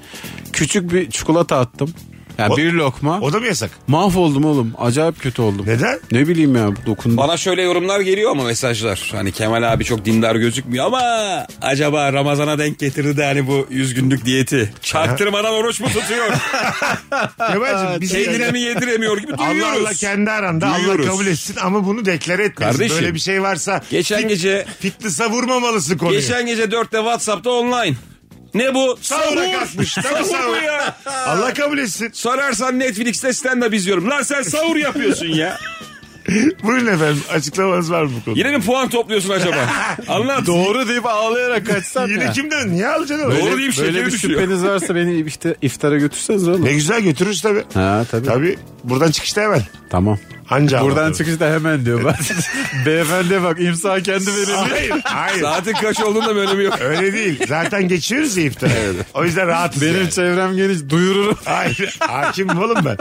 [0.53, 1.95] Küçük bir çikolata attım.
[2.41, 3.21] Yani O- bir lokma.
[3.21, 3.71] O da mı yasak?
[3.87, 4.73] Mahvoldum oğlum.
[4.79, 5.67] Acayip kötü oldum.
[5.67, 6.01] Neden?
[6.13, 7.17] Ne bileyim ya dokundu.
[7.17, 9.09] Bana şöyle yorumlar geliyor ama mesajlar.
[9.13, 11.01] Hani Kemal abi çok dindar gözükmüyor ama
[11.63, 14.73] acaba Ramazan'a denk getirdi de hani bu 100 günlük diyeti.
[14.83, 16.27] Çaktırmadan oruç mu tutuyor?
[17.53, 19.63] Kemal'cim biz Kendine mi yediremiyor gibi duyuyoruz.
[19.63, 21.07] Allah Allah kendi aranda Duyuyoruz.
[21.07, 22.73] Allah kabul etsin ama bunu deklare etmeyiz.
[22.77, 26.21] Kardeşim, Böyle bir şey varsa geçen gece- fitness'a vurmamalısın konuyu.
[26.21, 27.95] Geçen gece 4'te Whatsapp'ta online.
[28.55, 28.99] Ne bu?
[29.03, 29.95] Sahura kalkmış.
[29.95, 30.63] Tabii Sahur sahur.
[30.63, 30.97] ya.
[31.27, 32.11] Allah kabul etsin.
[32.13, 34.11] Sorarsan Netflix'te stand-up izliyorum.
[34.11, 35.59] Lan sen sahur yapıyorsun ya.
[36.63, 38.39] Buyurun efendim açıklamanız var mı bu konuda?
[38.41, 39.57] Yine mi puan topluyorsun acaba?
[40.09, 40.47] Anlat.
[40.47, 42.33] Doğru deyip ağlayarak kaçsam Yine ya.
[42.33, 42.73] kimden?
[42.73, 43.35] Niye alacaksın onu?
[43.35, 44.41] Doğru deyip Böyle şekeri bir düşüyor.
[44.41, 46.65] şüpheniz varsa beni ifta- iftara götürseniz oğlum.
[46.65, 47.65] Ne güzel götürürüz tabii.
[47.75, 48.27] Ha tabii.
[48.27, 48.59] Tabii.
[48.85, 49.63] Buradan çıkışta hemen.
[49.91, 50.19] Tamam.
[50.51, 52.15] Anca Buradan çıkışta hemen diyor ben.
[52.87, 54.53] Beyefendiye bak imza kendi verildi.
[54.53, 55.41] Hayır, hayır.
[55.41, 56.81] Saatin kaç olduğunda bir önemi yok.
[56.81, 57.41] Öyle değil.
[57.49, 58.71] Zaten geçiyoruz ya iftara.
[59.15, 60.11] O yüzden rahatız Benim yani.
[60.11, 61.39] çevrem geniş duyururum.
[61.45, 61.97] Hayır.
[62.01, 62.97] Hakimim oğlum ben.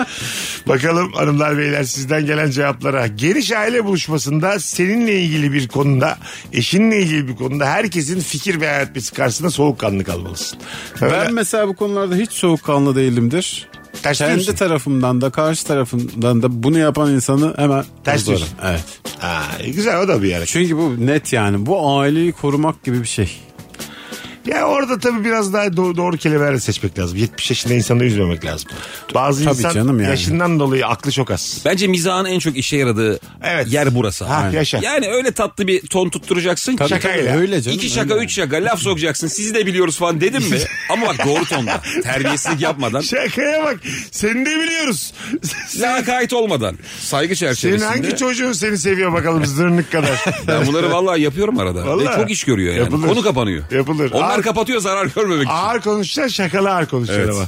[0.68, 3.08] Bakalım hanımlar beyler sizden gelen cevaplara.
[3.08, 6.18] Geniş aile buluşmasında seninle ilgili bir konuda,
[6.54, 10.60] eşinle ilgili bir konuda herkesin fikir beyan etmesi karşısında soğukkanlı kalmalısın.
[11.02, 13.68] Öyle Ben mesela bu konularda hiç soğukkanlı değilimdir.
[14.04, 18.48] Ters Kendi tarafımdan da karşı tarafımdan da bunu yapan insanı hemen Ters diyorsun.
[18.64, 18.84] Evet.
[19.20, 20.46] Ha, güzel o da bir yer.
[20.46, 21.66] Çünkü bu net yani.
[21.66, 23.38] Bu aileyi korumak gibi bir şey.
[24.48, 27.18] Ya orada tabii biraz daha do- doğru kelimeler seçmek lazım.
[27.18, 28.70] 70 yaşında insanı üzmemek lazım.
[29.16, 30.10] Bazı Tabii insan canım yani.
[30.10, 31.62] yaşından dolayı aklı çok az.
[31.66, 33.72] Bence mizahın en çok işe yaradığı Evet.
[33.74, 34.26] yer burası.
[34.26, 34.52] Ha, Aynen.
[34.52, 34.80] yaşa.
[34.84, 36.78] Yani öyle tatlı bir ton tutturacaksın ki.
[36.78, 37.32] Tabii Şakayla.
[37.32, 37.78] tabii, öyle canım.
[37.78, 38.26] İki şaka, öyle.
[38.26, 39.28] üç şaka laf sokacaksın.
[39.28, 40.58] Sizi de biliyoruz falan dedim mi?
[40.90, 41.82] Ama bak doğru tonda.
[42.04, 43.02] Terbiyesizlik yapmadan.
[43.02, 43.78] Şakaya bak.
[44.12, 45.14] Seni de biliyoruz.
[45.80, 46.78] Lakayt olmadan.
[47.00, 47.86] Saygı Senin çerçevesinde.
[47.90, 50.26] hangi çocuğun seni seviyor bakalım zırnık kadar.
[50.48, 51.86] Ben bunları vallahi yapıyorum arada.
[51.88, 52.08] Vallahi.
[52.10, 52.84] Ve çok iş görüyor yani.
[52.84, 53.08] Yapılır.
[53.08, 53.64] Konu kapanıyor.
[53.72, 54.12] Yapılır.
[54.30, 55.54] Onlar Ağır- kapatıyor zarar görmemek için.
[55.54, 57.36] Ağır konuşacaksın şakalı ağır konuşacaksın Evet.
[57.38, 57.48] ama.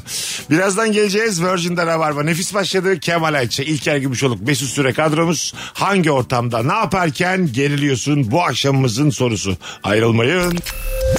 [0.58, 2.24] Birazdan geleceğiz Virgin'de Rabarba.
[2.24, 3.00] Nefis başladı.
[3.00, 5.54] Kemal Ayça, İlker Gümüşoluk, Mesut Süre kadromuz.
[5.74, 8.32] Hangi ortamda ne yaparken geriliyorsun?
[8.32, 9.58] Bu akşamımızın sorusu.
[9.84, 10.60] Ayrılmayın.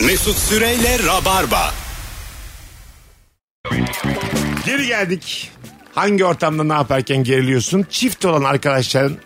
[0.01, 1.71] Mesut Süreyle Rabarba.
[4.67, 5.51] Geri geldik.
[5.95, 7.87] Hangi ortamda ne yaparken geriliyorsun?
[7.91, 9.17] Çift olan arkadaşların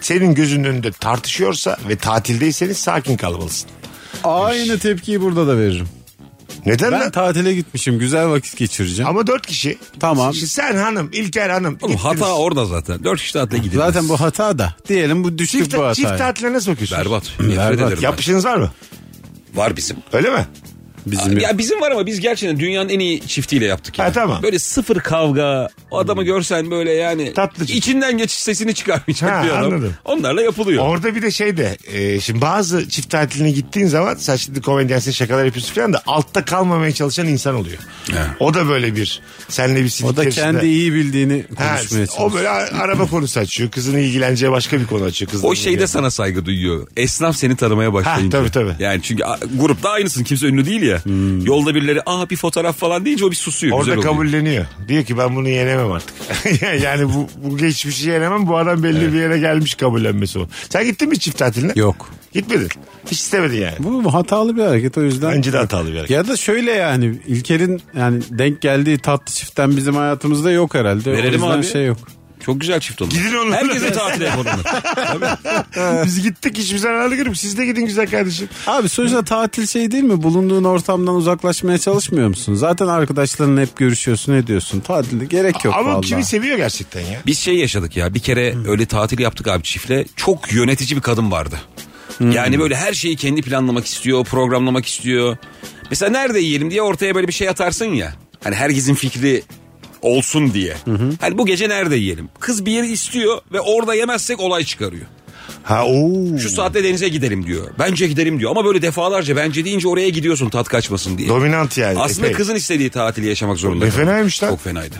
[0.00, 3.70] senin gözünün önünde tartışıyorsa ve tatildeyseniz sakin kalmalısın.
[4.26, 5.88] Aynı tepkiyi burada da veririm.
[6.66, 7.10] Neden Ben lan?
[7.10, 7.98] tatile gitmişim.
[7.98, 9.08] Güzel vakit geçireceğim.
[9.10, 9.78] Ama dört kişi.
[10.00, 10.34] Tamam.
[10.34, 11.78] Şimdi sen hanım, İlker hanım.
[11.82, 12.04] Oğlum gittiniz.
[12.20, 13.04] hata orada zaten.
[13.04, 13.86] Dört kişi tatile gidiyor.
[13.86, 14.74] Zaten bu hata da.
[14.88, 15.94] Diyelim bu düştük Çift, bu hataya.
[15.94, 16.98] çift tatile nasıl bakıyorsun?
[16.98, 17.22] Berbat.
[17.40, 17.88] Nefret Berbat.
[17.88, 18.02] ederim.
[18.02, 18.70] Yapışınız var mı?
[19.54, 19.96] Var bizim.
[20.12, 20.46] Öyle mi?
[21.06, 23.98] Bizim Ya bizim var ama biz gerçekten dünyanın en iyi çiftiyle yaptık.
[23.98, 24.06] Yani.
[24.08, 24.42] Ha, tamam.
[24.42, 25.68] Böyle sıfır kavga.
[25.90, 27.32] O adamı görsen böyle yani.
[27.34, 29.64] Tatlı içinden geçiş sesini çıkarmayacak Ha, bir adam.
[29.64, 29.94] anladım.
[30.04, 30.84] Onlarla yapılıyor.
[30.88, 35.10] Orada bir de şey de e, şimdi bazı çift tatiline gittiğin zaman sen şimdi komedyensin
[35.10, 37.78] şakalar yapıyorsun falan da altta kalmamaya çalışan insan oluyor.
[38.40, 42.02] O da böyle bir senle bir silik o da yarışında- kendi iyi bildiğini Ha, konuşmaya
[42.02, 42.32] o çalışıyor.
[42.32, 43.70] böyle a- araba konusu açıyor.
[43.70, 45.30] Kızın ilgileneceği başka bir konu açıyor.
[45.30, 46.86] Kızın O şeyde sana saygı duyuyor.
[46.96, 48.38] Esnaf seni tanımaya başlayınca.
[48.38, 48.82] Ha, tabii, tabii.
[48.84, 50.24] Yani çünkü a, grupta aynısın.
[50.24, 50.95] Kimse ünlü değil ya.
[51.42, 53.72] Yolda birileri aa bir fotoğraf falan deyince o bir susuyor.
[53.72, 54.12] Orada güzel oluyor.
[54.12, 54.66] kabulleniyor.
[54.88, 56.14] Diyor ki ben bunu yenemem artık.
[56.82, 58.46] yani bu, bu geçmişi yenemem.
[58.46, 60.48] Bu adam belli bir yere gelmiş kabullenmesi o.
[60.70, 61.72] Sen gittin mi çift tatiline?
[61.76, 62.10] Yok.
[62.32, 62.68] Gitmedin.
[63.10, 63.74] Hiç istemedin yani.
[63.78, 65.32] Bu hatalı bir hareket o yüzden.
[65.32, 66.10] Bence de hatalı bir hareket.
[66.10, 71.12] Ya da şöyle yani İlker'in yani denk geldiği tatlı çiftten bizim hayatımızda yok herhalde.
[71.12, 71.66] Verelim o yüzden abi.
[71.66, 71.98] şey yok.
[72.40, 73.10] Çok güzel çift onlar.
[73.10, 73.56] Gidin onlarla.
[73.56, 74.60] Herkese tatil yapalım.
[76.04, 78.48] Biz gittik hiçbir zararlı görüp siz de gidin güzel kardeşim.
[78.66, 80.22] Abi sonuçta tatil şey değil mi?
[80.22, 82.54] Bulunduğun ortamdan uzaklaşmaya çalışmıyor musun?
[82.54, 84.80] Zaten arkadaşlarınla hep görüşüyorsun ediyorsun.
[84.80, 86.06] Tatilde gerek yok Ama vallahi.
[86.06, 87.20] kimi seviyor gerçekten ya.
[87.26, 90.04] Biz şey yaşadık ya bir kere öyle tatil yaptık abi çiftle.
[90.16, 91.56] Çok yönetici bir kadın vardı.
[92.20, 95.36] Yani böyle her şeyi kendi planlamak istiyor, programlamak istiyor.
[95.90, 98.14] Mesela nerede yiyelim diye ortaya böyle bir şey atarsın ya.
[98.44, 99.42] Hani herkesin fikri
[100.06, 100.76] olsun diye.
[101.20, 102.28] Hani bu gece nerede yiyelim?
[102.40, 105.06] Kız bir yeri istiyor ve orada yemezsek olay çıkarıyor.
[105.62, 106.38] Ha oo.
[106.38, 107.66] Şu saatte denize gidelim diyor.
[107.78, 108.50] Bence gidelim diyor.
[108.50, 111.28] Ama böyle defalarca bence deyince oraya gidiyorsun tat kaçmasın diye.
[111.28, 111.98] Dominant yani.
[111.98, 112.36] Aslında epey.
[112.36, 113.84] kızın istediği tatili yaşamak zorunda.
[113.84, 114.00] Ne kaldı.
[114.04, 114.48] fenaymış lan.
[114.50, 114.94] Çok fenaydı.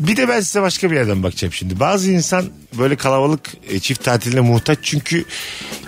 [0.00, 1.80] Bir de ben size başka bir yerden bakacağım şimdi.
[1.80, 2.44] Bazı insan
[2.78, 3.40] böyle kalabalık
[3.70, 5.24] e, çift tatiline muhtaç çünkü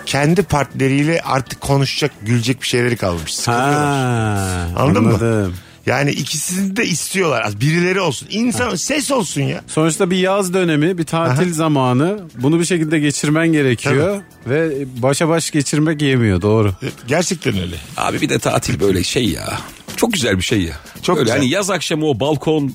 [0.05, 3.35] kendi partneriyle artık konuşacak, gülecek bir şeyleri kalmış.
[3.35, 3.75] Sıkılıyorlar.
[3.75, 5.51] Ha, Anladın mı?
[5.87, 7.41] Yani ikisini de istiyorlar.
[7.45, 8.27] Az Birileri olsun.
[8.31, 9.61] İnsan ses olsun ya.
[9.67, 11.53] Sonuçta bir yaz dönemi, bir tatil Aha.
[11.53, 12.19] zamanı.
[12.35, 14.21] Bunu bir şekilde geçirmen gerekiyor.
[14.47, 16.73] Ve başa baş geçirmek yemiyor doğru.
[17.07, 17.75] Gerçekten öyle.
[17.97, 19.59] Abi bir de tatil böyle şey ya.
[19.95, 20.79] Çok güzel bir şey ya.
[21.01, 21.37] Çok Böyle güzel.
[21.39, 22.73] Hani yaz akşamı o balkon.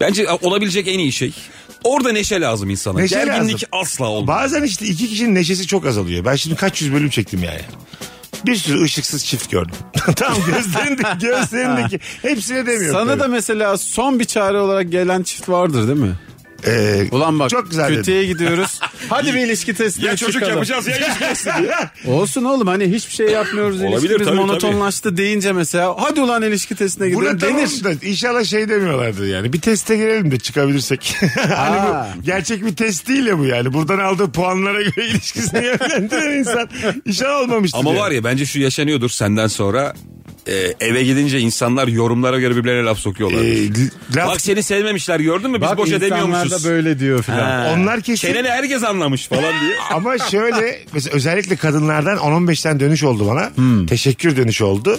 [0.00, 1.32] Bence olabilecek en iyi şey.
[1.84, 2.98] Orada neşe lazım insana.
[2.98, 3.68] Neşe Gerginlik lazım.
[3.72, 4.28] asla olmaz.
[4.28, 6.24] Bazen işte iki kişinin neşesi çok azalıyor.
[6.24, 7.60] Ben şimdi kaç yüz bölüm çektim yani.
[8.46, 9.74] Bir sürü ışıksız çift gördüm.
[10.16, 13.00] tamam gözlerindeki, gözlerindeki hepsine demiyorum.
[13.00, 13.20] Sana tabii.
[13.20, 16.14] da mesela son bir çare olarak gelen çift vardır değil mi?
[16.66, 18.80] Ee, Ulan bak çok güzel kötüye gidiyoruz.
[19.08, 20.52] Hadi bir ilişki testine ya çocuk çıkalım.
[20.54, 21.74] yapacağız ya ilişkisi diye.
[22.14, 23.80] Olsun oğlum hani hiçbir şey yapmıyoruz.
[23.82, 27.84] Olabilir, İlişkimiz tabii, monotonlaştı deyince mesela hadi ulan ilişki testine gidelim Buna tamam denir.
[27.84, 29.52] da inşallah şey demiyorlardı yani.
[29.52, 31.14] Bir teste girelim de çıkabilirsek.
[31.36, 32.08] hani Ha.
[32.18, 33.72] bu gerçek bir test değil ya bu yani.
[33.72, 36.68] Buradan aldığı puanlara göre ilişkisini yönlendiren insan.
[37.06, 37.78] İnşallah olmamıştır.
[37.78, 38.00] Ama yani.
[38.00, 39.94] var ya bence şu yaşanıyordur senden sonra.
[40.46, 43.42] E, eve gidince insanlar yorumlara göre birbirlerine laf sokuyorlar.
[43.42, 43.68] Ee,
[44.14, 46.64] laf- Bak seni sevmemişler gördün mü biz Bak insanlar demiyormuşuz.
[46.64, 47.38] da böyle diyor filan.
[47.38, 47.72] Ha.
[47.76, 49.74] Onlar kesin- Çeneni herkes anlamış falan diye.
[49.92, 53.50] Ama şöyle mesela özellikle kadınlardan 10-15 tane dönüş oldu bana.
[53.54, 53.86] Hmm.
[53.86, 54.98] Teşekkür dönüşü oldu.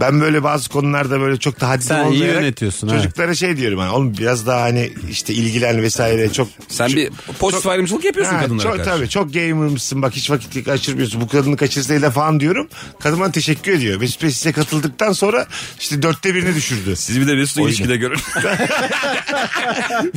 [0.00, 3.78] Ben böyle bazı konularda böyle çok da haddim Sen iyi olmayarak yönetiyorsun, Çocuklara şey diyorum
[3.78, 8.40] hani oğlum biraz daha hani işte ilgilen vesaire çok Sen bir pozitif ayrımcılık yapıyorsun Ha,
[8.42, 8.90] kadınlara çok, karşı.
[8.90, 11.20] Tabii çok gamer'mışsın bak hiç vakit kaçırmıyorsun.
[11.20, 12.68] Bu kadını kaçırsaydı falan diyorum.
[13.00, 14.00] Kadın bana teşekkür ediyor.
[14.00, 15.46] Mesut Bey size katıldıktan sonra
[15.80, 16.96] işte dörtte birini düşürdü.
[16.96, 18.18] Siz bir de Mesut'u ilişkide görün.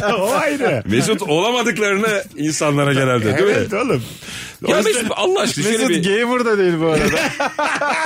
[0.19, 0.83] o ayrı.
[0.85, 3.77] Mesut olamadıklarını insanlara genelde değil evet mi?
[3.79, 4.03] oğlum.
[4.67, 6.03] Ya yüzden- Mesut Allah aşkına Mesut bir...
[6.03, 7.19] gamer da değil bu arada.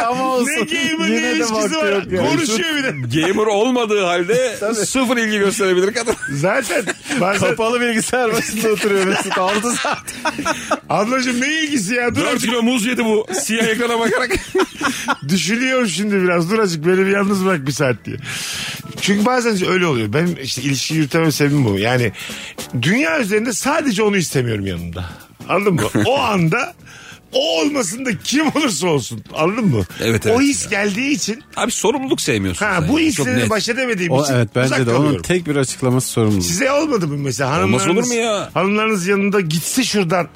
[0.08, 0.48] Ama olsun.
[0.48, 2.10] ne gamer ne Yine de ilişkisi var.
[2.10, 3.22] Konuşuyor bir de.
[3.22, 6.16] Gamer olmadığı halde sıfır ilgi gösterebilir kadın.
[6.32, 6.84] Zaten
[7.22, 9.98] bazen Kapalı bilgisayar başında oturuyor Mesut 6 saat.
[10.90, 14.32] ablacığım ne ilgisi ya dur 4 azıcık kilo muz yedi bu siyah ekrana bakarak.
[15.30, 18.18] düşünüyorum şimdi biraz dur azıcık beni bir yalnız bırak bir saat diye.
[19.02, 20.14] Çünkü bazen öyle oluyor.
[20.14, 21.80] Benim işte ilişki yürütemem sebebim bu.
[21.80, 22.12] Yani
[22.82, 25.06] dünya üzerinde sadece onu istemiyorum yanımda.
[25.50, 25.82] Anladın mı?
[26.06, 26.74] O anda
[27.32, 29.24] o olmasın da kim olursa olsun.
[29.34, 29.84] Anladın mı?
[30.04, 30.42] Evet, O evet.
[30.42, 32.66] his geldiği için Abi sorumluluk sevmiyorsun.
[32.66, 33.10] ha sen bu yani.
[33.10, 35.22] Hisleri baş edemediğim O, için evet bence uzak de onun kalıyorum.
[35.22, 36.44] tek bir açıklaması sorumluluk.
[36.44, 38.50] Size olmadı mı mesela hanımlarınız, olur mu ya?
[38.54, 40.28] hanımlarınız yanında gitse şuradan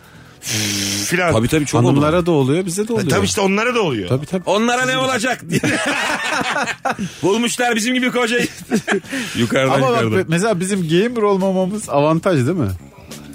[1.06, 1.34] filan.
[1.34, 2.26] Tabii tabii çok Hanımlara olur.
[2.26, 3.10] da oluyor bize de oluyor.
[3.10, 4.10] Tabii işte onlara da oluyor.
[4.10, 4.44] Tabii tabii.
[4.46, 5.62] Onlara ne olacak diye.
[7.24, 8.48] Bulmuşlar bizim gibi kocayı.
[9.38, 10.26] yukarıdan Ama bak yukarıdan.
[10.28, 12.70] mesela bizim gamer olmamamız avantaj değil mi?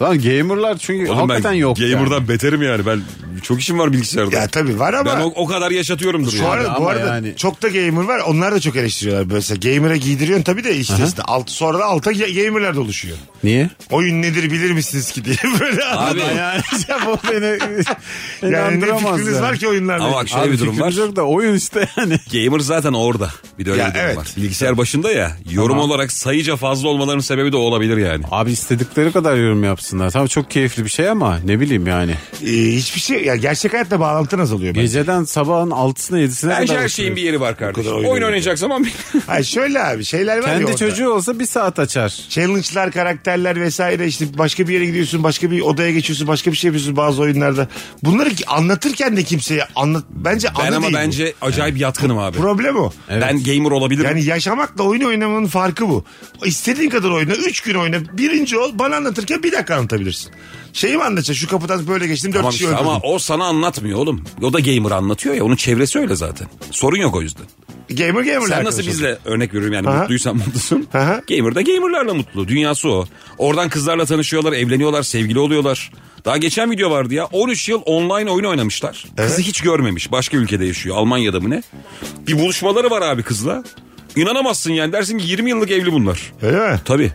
[0.03, 1.77] Lan gamerlar çünkü Oğlum hakikaten ben yok.
[1.77, 2.29] gamer'dan yani.
[2.29, 2.87] beterim yani.
[2.87, 3.01] Ben
[3.45, 4.37] çok işim var bilgisayarda.
[4.37, 6.31] Ya tabii var ama ben o, o kadar yaşatıyorumdur.
[6.31, 6.49] Şu yani.
[6.49, 8.19] arada, bu arada yani- çok da gamer var.
[8.27, 9.27] Onlar da çok eleştiriyorlar.
[9.35, 13.17] Mesela gamer'a giydiriyorsun tabii de işte, işte alt, sonra da alta ga- gamer'lar da oluşuyor.
[13.45, 13.71] Niye?
[13.91, 16.61] Oyun nedir bilir misiniz ki diye böyle Abi Yani
[17.07, 17.45] bu beni
[18.55, 19.43] yani ne fikriniz yani.
[19.43, 20.05] var ki oyunlarla?
[20.05, 20.93] Ama bak şöyle Abi bir durum var.
[20.93, 22.19] yok da oyun işte yani.
[22.33, 23.31] Gamer zaten orada.
[23.59, 24.17] Bir de öyle Ya bir durum evet.
[24.17, 24.27] var.
[24.37, 25.33] Bilgisayar başında ya.
[25.51, 28.25] Yorum olarak sayıca fazla olmalarının sebebi de olabilir yani.
[28.31, 30.11] Abi istedikleri kadar yorum yapsınlar.
[30.11, 32.15] Tamam çok keyifli bir şey ama ne bileyim yani.
[32.43, 34.75] Ee, hiçbir şey ya gerçek hayatta bağlantın azalıyor.
[34.75, 34.81] bence.
[34.83, 37.83] Geceden sabahın altısına yedisine Bence kadar her şeyin bir yeri var kardeşim.
[37.85, 38.87] kadar Oyun, oyun oynayacak zaman
[39.27, 40.77] Hayır şöyle abi şeyler var ya Kendi orada.
[40.77, 42.15] çocuğu olsa bir saat açar.
[42.29, 46.69] Challenge'lar, karakterler vesaire işte başka bir yere gidiyorsun, başka bir odaya geçiyorsun, başka bir şey
[46.69, 47.69] yapıyorsun bazı oyunlarda.
[48.05, 50.99] Bunları ki anlatırken de kimseye anlat bence ben anı ama değil bu.
[50.99, 52.37] bence acayip yatkınım abi.
[52.39, 52.93] problem o.
[53.11, 54.07] Ben gamer olabilirim.
[54.09, 56.05] Yani yaşamakla oyun oynamanın farkı bu.
[56.45, 57.33] İstediğin kadar oyna.
[57.35, 57.97] Üç gün oyna.
[58.19, 58.71] Birinci ol.
[58.75, 60.33] Bana anlatırken bir dakika anlatabilirsin.
[60.75, 61.35] Şeyi mi anlatacaksın?
[61.47, 62.33] Şu kapıdan böyle geçtim.
[62.33, 62.89] Dört Tamam kişi işte öldürdüm.
[62.89, 64.25] ama o sana anlatmıyor oğlum.
[64.43, 65.45] O da gamer anlatıyor ya.
[65.45, 66.49] Onun çevresi öyle zaten.
[66.71, 67.47] Sorun yok o yüzden.
[67.91, 68.47] Gamer gamerler.
[68.57, 69.99] Sen nasıl bizle örnek veriyorum yani Aha.
[70.01, 70.87] mutluysan mutlusun.
[70.95, 71.21] Aha.
[71.29, 72.49] Gamer da gamerlarla mutlu.
[72.49, 73.07] Dünyası o.
[73.39, 75.93] Oradan kızlarla tanışıyorlar, evleniyorlar, sevgili oluyorlar.
[76.25, 77.25] Daha geçen video vardı ya.
[77.25, 79.05] 13 yıl online oyun oynamışlar.
[79.17, 80.13] Kızı hiç görmemiş.
[80.13, 80.97] Başka ülkede yaşıyor.
[80.97, 81.63] Almanya'da mı ne?
[82.27, 83.65] Bir buluşmaları var abi kızla.
[84.17, 86.33] İnanamazsın yani dersin ki 20 yıllık evli bunlar.
[86.43, 86.81] Öyle mi?
[86.85, 87.13] Tabii.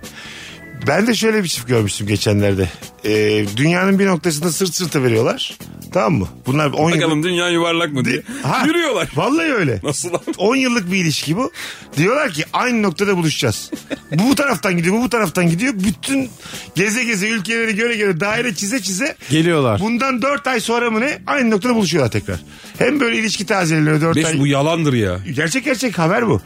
[0.87, 2.69] Ben de şöyle bir çift görmüştüm geçenlerde.
[3.05, 5.57] Ee, dünyanın bir noktasında sırt sırta veriyorlar.
[5.93, 6.27] Tamam mı?
[6.45, 6.95] Bunlar 10 yıllık...
[7.01, 8.21] Bakalım dünya yuvarlak mı diye.
[8.43, 9.09] Ha, Yürüyorlar.
[9.15, 9.79] Vallahi öyle.
[9.83, 10.21] Nasıl lan?
[10.37, 11.51] 10 yıllık bir ilişki bu.
[11.97, 13.71] Diyorlar ki aynı noktada buluşacağız.
[14.11, 15.73] bu bu taraftan gidiyor, bu bu taraftan gidiyor.
[15.75, 16.29] Bütün
[16.75, 19.15] geze geze ülkeleri göre göre daire çize çize.
[19.29, 19.79] Geliyorlar.
[19.79, 21.21] Bundan 4 ay sonra mı ne?
[21.27, 22.39] Aynı noktada buluşuyorlar tekrar.
[22.77, 24.23] Hem böyle ilişki tazeleniyor 4 ay.
[24.23, 25.19] Beş bu yalandır ya.
[25.35, 26.41] Gerçek gerçek haber bu.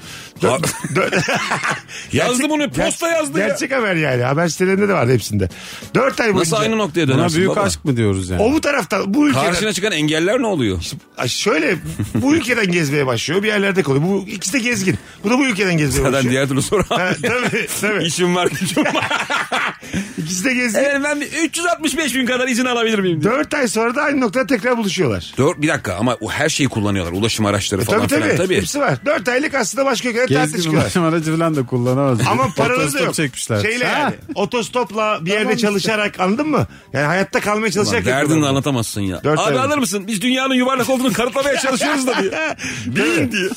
[2.14, 3.48] Yazdı bunu, posta yazdı ya.
[3.48, 4.24] Gerçek haber yani.
[4.24, 5.50] Haber sitelerinde de vardı hepsinde.
[5.96, 6.40] 4 ay boyunca.
[6.40, 7.62] Nasıl aynı noktaya Buna dönersin büyük baba?
[7.62, 8.42] aşk mı diyoruz yani?
[8.42, 10.80] O bu taraftan bu ülkeden Karşına çıkan engeller ne oluyor?
[11.18, 11.78] Ay şöyle
[12.14, 14.04] bu ülkeden gezmeye başlıyor bir yerlerde kalıyor.
[14.08, 14.98] Bu ikisi de gezgin.
[15.24, 16.32] Bu da bu ülkeden gezmeye Zaten başlıyor.
[16.32, 16.84] diğer türlü soru.
[16.90, 18.04] Ha, tabii tabii.
[18.04, 19.08] İşim var gücüm var.
[20.18, 20.80] İkisi de gezgin.
[20.80, 23.24] evet ben bir 365 gün kadar izin alabilir miyim?
[23.24, 23.34] diye.
[23.34, 25.34] 4 ay sonra da aynı noktada tekrar buluşuyorlar.
[25.38, 27.12] Dört, bir dakika ama o her şeyi kullanıyorlar.
[27.12, 28.24] Ulaşım araçları falan tabii tabii.
[28.24, 28.38] filan.
[28.38, 28.58] Tabii.
[28.58, 28.98] Hepsi var.
[29.06, 30.82] 4 aylık aslında başka ülkelere tatil Gezgin çıkıyorlar.
[30.82, 32.20] ulaşım aracı falan da kullanamaz.
[32.28, 33.14] Ama paraları da yok.
[33.14, 33.62] çekmişler.
[33.62, 34.16] Şeyle Ha, yani.
[34.36, 36.68] Otostopla bir yerde çalışarak anladın mı?
[36.94, 38.06] Yani hayatta kalmaya çalışarak.
[38.06, 38.50] Derdini yapıyorlar.
[38.50, 39.24] anlatamazsın ya.
[39.24, 40.04] Dört Abi alır mısın?
[40.08, 42.56] Biz dünyanın yuvarlak olduğunu kanıtlamaya çalışıyoruz da diye.
[42.86, 43.50] Bin diye.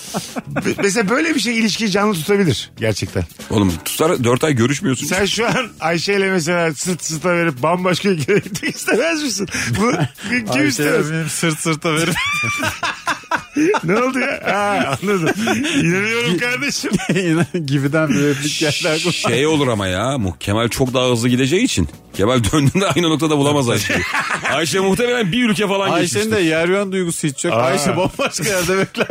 [0.83, 3.25] Mesela böyle bir şey ilişkiyi canlı tutabilir gerçekten.
[3.51, 5.07] Oğlum tutar 4 ay görüşmüyorsun.
[5.07, 9.49] Sen şu an Ayşe ile mesela sırt sırta verip bambaşka ülkeye gitmek istemez misin?
[9.81, 9.93] Bu
[10.31, 11.13] kim Ayşe istemez?
[11.13, 12.15] benim sırt sırta verip
[13.85, 14.41] Ne oldu ya?
[14.45, 15.31] Ha, anladım.
[15.81, 16.91] İnanıyorum kardeşim.
[17.67, 19.13] gibiden bir replik geldi aklıma.
[19.13, 21.89] Şey olur ama ya Kemal çok daha hızlı gideceği için.
[22.15, 23.99] Kemal döndüğünde aynı noktada bulamaz Ayşe'yi.
[24.53, 26.33] Ayşe muhtemelen bir ülke falan Ayşe'nin geçmiştir.
[26.33, 27.55] de yer yön duygusu hiç yok.
[27.55, 27.57] Aa.
[27.63, 29.07] Ayşe bambaşka yerde bekler.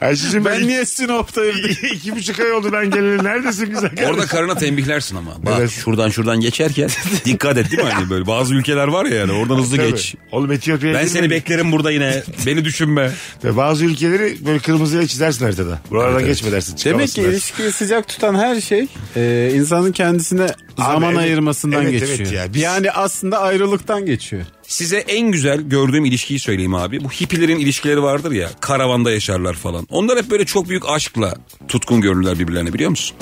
[0.00, 1.56] Ayşe'cim ben, Ben niye Sinop'tayım?
[1.70, 3.24] iki, iki buçuk ay oldu ben geleli.
[3.24, 4.10] Neredesin güzel kardeşim?
[4.10, 5.30] Orada karına tembihlersin ama.
[5.38, 5.70] Bak Evet.
[5.70, 6.90] şuradan şuradan geçerken
[7.24, 7.90] dikkat et değil mi?
[7.90, 9.90] Hani böyle bazı ülkeler var ya yani oradan hızlı Tabii.
[9.90, 10.14] geç.
[10.32, 11.30] Oğlum Etiyopya'ya Ben seni girmedim.
[11.30, 12.22] beklerim burada yine.
[12.46, 13.10] Beni düşünme.
[13.44, 15.78] Ve bazı ülkeleri böyle kırmızıya çizersin haritada.
[15.90, 16.76] Buralardan geçme dersin.
[16.84, 17.30] Demek ki dersin.
[17.32, 20.46] ilişkiyi sıcak tutan her şey e, insanın kendisine
[20.76, 21.18] zaman evet.
[21.18, 22.18] ayırmasından Evet, geçiyor.
[22.18, 22.54] evet ya.
[22.54, 24.42] Biz- Yani aslında ayrılıktan geçiyor.
[24.66, 27.04] Size en güzel gördüğüm ilişkiyi söyleyeyim abi.
[27.04, 28.50] Bu hippilerin ilişkileri vardır ya.
[28.60, 29.86] Karavanda yaşarlar falan.
[29.90, 31.34] Onlar hep böyle çok büyük aşkla
[31.68, 33.16] tutkun görürler birbirlerine biliyor musun?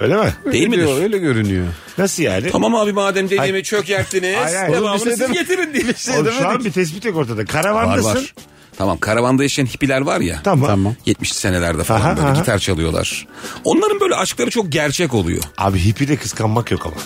[0.00, 0.34] Öyle mi?
[0.44, 0.86] Değil öyle midir?
[0.86, 1.66] diyor, öyle görünüyor.
[1.98, 2.50] Nasıl yani?
[2.50, 4.36] Tamam abi madem dediğimi çökerttiniz.
[4.36, 4.72] Hayır, hayır.
[4.72, 6.18] Devamını Oğlum bir şey siz getirin diye.
[6.18, 7.36] Oğlum, şu an bir tespit yok ortada.
[7.40, 8.08] Var Karavandasın.
[8.08, 8.34] var.
[8.78, 10.40] Tamam karavanda yaşayan hippiler var ya.
[10.44, 10.68] Tamam.
[10.68, 10.94] Tamam.
[11.06, 12.34] 70'li senelerde falan Aha, böyle aha.
[12.34, 13.26] gitar çalıyorlar.
[13.64, 15.42] Onların böyle aşkları çok gerçek oluyor.
[15.58, 16.96] Abi hippi de kıskanmak yok ama.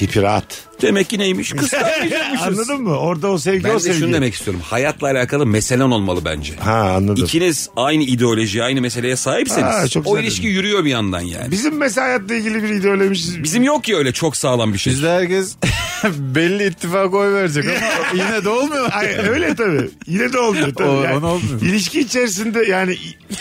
[0.00, 0.44] Hippi rahat.
[0.82, 1.50] Demek ki neymiş?
[1.56, 2.46] Kıskanmayacakmışız.
[2.46, 2.96] Anladın mı?
[2.98, 3.98] Orada o sevgi Ben o de sevgi.
[3.98, 4.62] şunu demek istiyorum.
[4.64, 6.54] Hayatla alakalı meselen olmalı bence.
[6.56, 7.24] Ha anladım.
[7.24, 11.50] İkiniz aynı ideoloji, aynı meseleye sahipseniz Ha, çok o güzel ilişki yürüyor bir yandan yani.
[11.50, 13.42] Bizim mesela hayatla ilgili bir ideolojimiz.
[13.42, 14.92] Bizim yok ki öyle çok sağlam bir şey.
[14.92, 15.56] Bizde herkes
[16.18, 17.78] belli ittifak oy verecek ama
[18.24, 18.88] yine de olmuyor.
[18.92, 19.90] Ay, öyle tabii.
[20.06, 20.88] Yine de olmuyor tabii.
[20.88, 21.60] O- Yani ona olmuyor.
[21.62, 22.96] İlişki içerisinde yani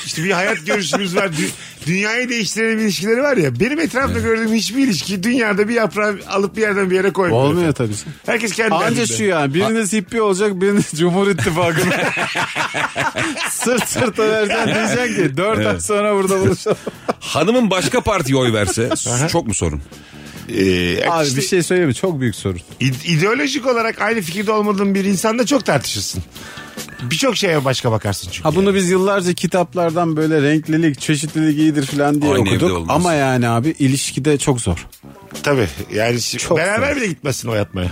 [0.05, 1.25] işte bir hayat görüşümüz var.
[1.27, 1.49] Dü-
[1.87, 3.59] dünyayı değiştiren ilişkileri var ya.
[3.59, 7.51] Benim etrafımda gördüğüm hiçbir ilişki dünyada bir yaprağı alıp bir yerden bir yere koymuyor.
[7.51, 7.93] Olmuyor tabii.
[8.25, 11.93] Herkes kendi Anca şu yani biriniz hippi olacak biriniz Cumhur İttifakı'nı
[13.49, 16.77] sırt sırta vereceksin diyeceksin ki dört ay sonra burada buluşalım.
[17.19, 18.89] Hanımın başka partiye oy verse
[19.31, 19.81] çok mu sorun?
[20.49, 21.95] Ee, Abi işte bir şey söyleyeyim mi?
[21.95, 22.59] Çok büyük sorun.
[22.79, 26.23] ide- ideolojik olarak aynı fikirde olmadığın bir insanda çok tartışırsın.
[27.01, 28.43] Birçok şeye başka bakarsın çünkü.
[28.49, 32.85] Ha bunu biz yıllarca kitaplardan böyle renklilik, çeşitlilik iyidir falan diye Aynı okuduk.
[32.89, 34.87] Ama yani abi ilişkide çok zor.
[35.43, 35.67] Tabii.
[35.93, 36.95] Yani Çok beraber zor.
[37.01, 37.91] bile gitmezsin o yatmaya.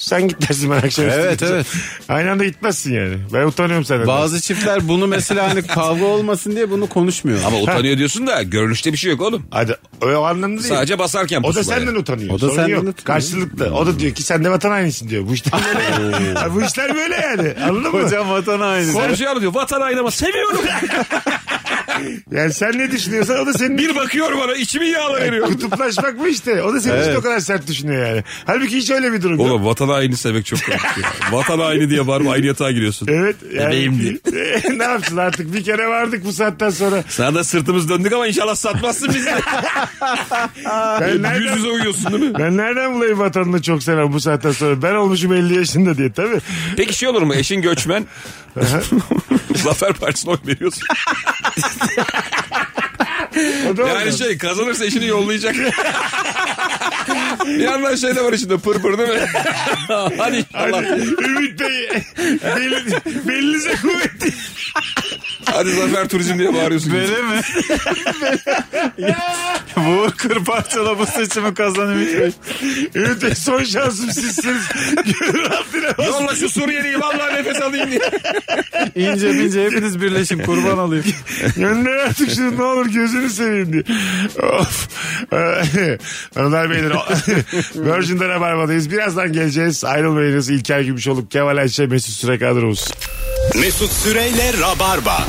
[0.00, 1.66] Sen git dersin ben akşam Evet, evet.
[2.08, 3.16] Aynı anda gitmezsin yani.
[3.32, 4.06] Ben utanıyorum senden.
[4.06, 7.38] Bazı çiftler bunu mesela hani kavga olmasın diye bunu konuşmuyor.
[7.46, 9.46] Ama utanıyor diyorsun da görünüşte bir şey yok oğlum.
[9.50, 10.74] Hadi o anlamda değil.
[10.74, 11.98] Sadece basarken O da pusula senden yani.
[11.98, 12.30] utanıyor.
[12.30, 12.78] O da Sorun senden yok.
[12.78, 13.04] utanıyor.
[13.04, 13.74] Karşılıklı.
[13.74, 15.28] O da diyor ki sen de vatan hainisin diyor.
[15.28, 15.52] Bu işler
[16.00, 16.34] böyle.
[16.34, 17.54] Ha, bu işler böyle yani.
[17.68, 18.02] Anladın mı?
[18.02, 18.92] Hocam vatan aynı.
[18.92, 20.60] Konuşuyor diyor vatan aynama seviyorum.
[22.30, 25.46] Yani sen ne düşünüyorsan o da senin bir bakıyor bana içimi yağla veriyor.
[25.46, 26.62] kutuplaşmak mı işte?
[26.62, 27.18] O da senin için Evet.
[27.18, 28.24] o kadar sert düşünüyor yani.
[28.46, 29.46] Halbuki hiç öyle bir durum yok.
[29.46, 30.80] Oğlum vatan haini sevmek çok komik.
[31.32, 33.08] vatan haini diye bağırma aynı yatağa giriyorsun.
[33.10, 33.36] Evet.
[33.54, 34.62] Yani, Bebeğim diye.
[34.78, 37.04] ne yapsın artık bir kere vardık bu saatten sonra.
[37.08, 39.30] Sana da sırtımız döndük ama inşallah satmazsın bizi.
[41.00, 42.38] Ben Yüz nereden, yüze uyuyorsun değil mi?
[42.38, 44.82] ben nereden bulayım vatanını çok seven bu saatten sonra?
[44.82, 46.38] Ben olmuşum 50 yaşında diye tabii.
[46.76, 48.06] Peki şey olur mu eşin göçmen?
[49.54, 50.82] Zafer Partisi'ne oy veriyorsun.
[53.78, 55.54] Yani şey kazanırsa eşini yollayacak.
[57.46, 59.26] bir yandan şey de var içinde pır pır değil mi?
[59.88, 60.82] Hadi Hadi Allah.
[60.98, 61.88] Ümit Bey
[62.56, 62.84] belli,
[63.28, 64.32] belinize kuvvetli.
[65.44, 66.92] Hadi Zafer Turizm diye bağırıyorsun.
[66.92, 67.40] Böyle mi?
[69.76, 72.32] Vur kır parçala bu seçimi kazan Ümit Bey.
[72.94, 74.62] Ümit Bey son şansım sizsiniz.
[75.20, 75.50] Gönül.
[76.06, 78.00] Yolla şu Suriyeli'yi vallahi nefes alayım diye.
[78.94, 81.04] İnce bince hepiniz birleşin kurban olayım.
[81.56, 83.82] Gönder artık şunu ne olur gözünü seveyim diye.
[84.42, 84.88] Of.
[85.32, 85.98] Ee,
[86.34, 86.92] Hanımlar beyler
[87.74, 88.90] Virgin'de Rabarba'dayız.
[88.90, 89.84] Birazdan geleceğiz.
[89.84, 90.50] Ayrılmayınız.
[90.50, 92.88] İlker Gümüşoluk, Kemal Ayşe, Mesut Süre kadromuz.
[93.54, 95.26] Mesut Süreyle Rabarba.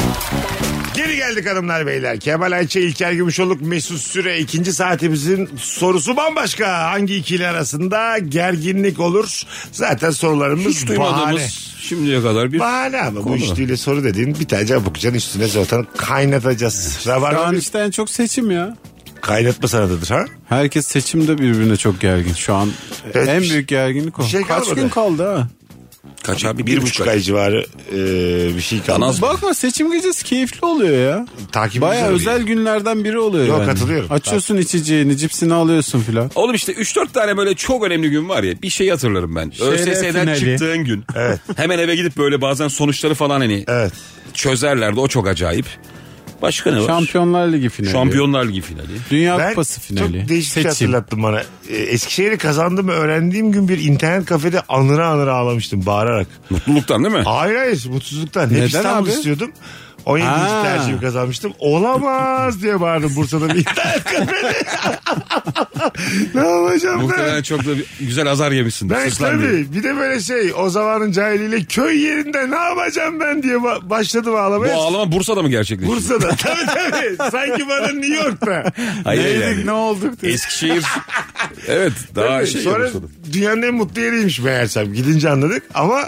[0.96, 2.20] Geri geldik hanımlar beyler.
[2.20, 4.40] Kemal Ayçe, İlker Gümüşoluk, Mesut Süre.
[4.40, 6.92] ikinci saatimizin sorusu bambaşka.
[6.92, 9.42] Hangi ikili arasında gerginlik olur?
[9.72, 11.48] Zaten sorularımız Hiç duymadığımız bahane.
[11.80, 13.36] şimdiye kadar bir Bahane ama bu Konu.
[13.36, 17.04] üçlüyle soru dediğin bir tane abukacaksın üstüne zaten kaynatacağız.
[17.08, 18.78] Rabarba bir işte en çok seçim ya.
[19.22, 20.26] kaynatma sanatıdır ha?
[20.50, 22.34] Herkes seçimde birbirine çok gergin.
[22.34, 22.70] Şu an
[23.14, 24.24] Evet, en bir- büyük gerginlik o.
[24.24, 24.82] şey Kaç kalmadı.
[24.82, 25.48] gün kaldı ha?
[26.24, 27.96] Kaç abi Bir buçuk ay civarı e,
[28.56, 29.06] bir şey kaldı.
[29.06, 31.28] Az- Bakma seçim gecesi keyifli oluyor ya.
[31.52, 33.70] Takip Baya özel günlerden biri oluyor Yok, yani.
[33.70, 34.12] katılıyorum.
[34.12, 36.32] Açıyorsun içeceğini, cipsini alıyorsun filan.
[36.36, 39.52] Oğlum işte 3-4 tane böyle çok önemli gün var ya bir şey hatırlarım ben.
[39.62, 40.40] ÖSS'den finali.
[40.40, 41.04] çıktığın gün.
[41.56, 43.92] Hemen eve gidip böyle bazen sonuçları falan hani Evet.
[44.34, 45.66] çözerlerdi o çok acayip.
[46.42, 46.88] Başka ne var?
[46.88, 47.92] Şampiyonlar Ligi finali.
[47.92, 48.88] Şampiyonlar Ligi finali.
[49.12, 50.20] Dünya Ben Kupası finali.
[50.20, 50.88] çok değişik şey Seçim.
[50.88, 51.42] hatırlattın bana.
[51.70, 56.28] Ee, Eskişehir'i kazandığımı öğrendiğim gün bir internet kafede anıra anıra ağlamıştım bağırarak.
[56.50, 57.22] Mutluluktan değil mi?
[57.26, 58.46] Hayır hayır mutsuzluktan.
[58.46, 59.16] Hep Neden İstanbul abi?
[59.16, 59.52] istiyordum.
[60.06, 60.28] 17.
[60.28, 60.64] Ha.
[60.64, 61.54] tercihimi kazanmıştım.
[61.60, 64.54] Olamaz diye bağırdım Bursa'da bir internet kafede.
[66.36, 67.06] ne yapacağım ben?
[67.06, 68.96] Muhtemelen çok da bir- güzel azar yemişsindir.
[68.96, 69.50] Ben Sıslan diye.
[69.52, 73.90] tabii bir de böyle şey o zamanın cahiliyle köy yerinde ne yapacağım ben diye ba-
[73.90, 74.76] başladım Bu ağlamaya.
[74.76, 75.94] ağlama Bursa'da mı gerçekleşti?
[75.96, 78.64] Bursa'da tabii tabii sanki bana New York'ta.
[79.04, 79.66] Hayır, Neydik yani.
[79.66, 80.34] ne olduk diye.
[80.34, 80.84] Eskişehir.
[81.68, 83.06] evet daha Tabii, şey Sonra Bursa'da.
[83.34, 84.94] dünyanın en mutlu yeriymiş meğersem.
[84.94, 86.02] Gidince anladık ama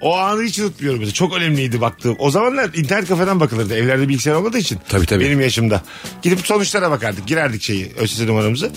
[0.00, 1.10] o anı hiç unutmuyorum.
[1.10, 2.16] Çok önemliydi baktığım.
[2.18, 3.74] O zamanlar internet kafeden bakılırdı.
[3.76, 4.78] Evlerde bilgisayar olmadığı için.
[4.88, 5.24] Tabii, tabii.
[5.24, 5.82] Benim yaşımda.
[6.22, 7.26] Gidip sonuçlara bakardık.
[7.26, 8.70] Girerdik şeyi ÖSS numaramızı.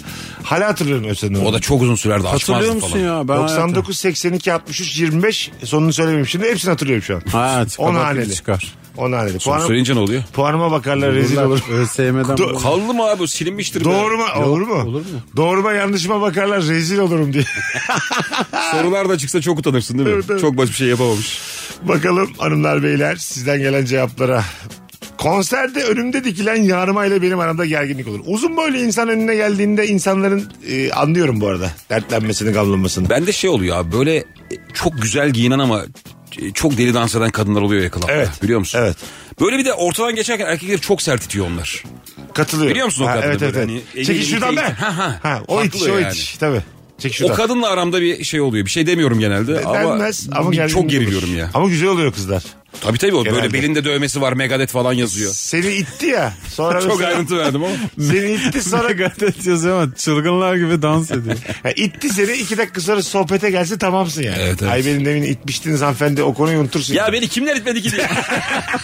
[0.44, 1.48] Hala hatırlıyorum ÖSS numaramı.
[1.50, 3.18] O da çok uzun sürerdi Hatırlıyor açmazdı musun falan.
[3.20, 3.28] ya?
[3.28, 6.46] Ben 99, 82, 62, 25 sonunu söylemeyeyim şimdi.
[6.50, 7.22] Hepsini hatırlıyorum şu an.
[7.32, 8.24] Ha, On kabak haneli.
[8.26, 8.74] gibi çıkar.
[8.98, 9.40] On haneli.
[9.40, 10.24] Sonra Puanım, söyleyince ne oluyor?
[10.34, 11.60] puanıma bakarlar rezil olur.
[11.72, 13.84] ÖSYM'den Do- Kaldı mı abi o silinmiştir.
[13.84, 14.24] Doğru mu?
[14.46, 14.74] olur mu?
[14.74, 15.06] olur mu?
[15.36, 17.44] Doğru mu yanlışıma bakarlar rezil olurum diye.
[18.72, 20.14] Sorular da çıksa çok utanırsın değil mi?
[20.16, 20.42] Evet, evet.
[20.42, 21.40] Çok basit bir şey yapamamış.
[21.82, 24.44] Bakalım hanımlar beyler sizden gelen cevaplara.
[25.18, 28.20] Konserde önümde dikilen yarmayla benim aramda gerginlik olur.
[28.26, 33.10] Uzun boylu insan önüne geldiğinde insanların e, anlıyorum bu arada dertlenmesini, gamlanmasını.
[33.10, 34.24] Bende şey oluyor abi böyle
[34.74, 35.82] çok güzel giyinen ama
[36.54, 38.12] çok deli dans eden kadınlar oluyor ya klapta.
[38.14, 38.30] Evet.
[38.44, 38.80] Biliyor musun?
[38.82, 38.98] Evet.
[39.42, 41.84] Böyle bir de ortadan geçerken erkekleri çok sert itiyor onlar.
[42.34, 42.72] Katılıyorum.
[42.72, 43.56] Biliyor musun o Ha, kadını Evet evet.
[43.56, 43.84] böyle evet.
[43.96, 44.60] hani Çekil şuradan be.
[44.60, 45.42] ite- Ha, ha.
[45.48, 46.08] o itiş o yani.
[46.14, 46.62] itiş tabii.
[47.00, 47.36] Çekil O şuradan.
[47.36, 48.66] kadınla aramda bir şey oluyor.
[48.66, 51.50] Bir şey demiyorum genelde ama, Denmez ama gerginlik çok geriliyorum ya.
[51.54, 52.44] Ama güzel oluyor kızlar.
[52.82, 53.42] Tabii tabii o Genelde.
[53.42, 55.32] böyle belinde dövmesi var Megadeth falan yazıyor.
[55.34, 56.34] Seni itti ya.
[56.54, 57.74] Sonra Çok mesela- ayrıntı verdim ama.
[58.12, 61.36] Seni itti sonra Megadeth yazıyor ama çılgınlar gibi dans ediyor.
[61.64, 64.38] Ha, itti seni iki dakika sonra sohbete gelse tamamsın yani.
[64.40, 64.72] Evet, evet.
[64.72, 66.94] Ay benim demin itmiştiniz hanımefendi o konuyu unutursun.
[66.94, 68.08] Ya beni kimler itmedi ki diye.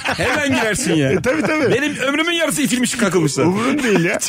[0.03, 1.11] Hemen girersin ya.
[1.11, 1.73] E, tabii tabii.
[1.73, 3.43] Benim ömrümün yarısı itilmiş kakılmışlar.
[3.45, 4.19] Umurun değil ya.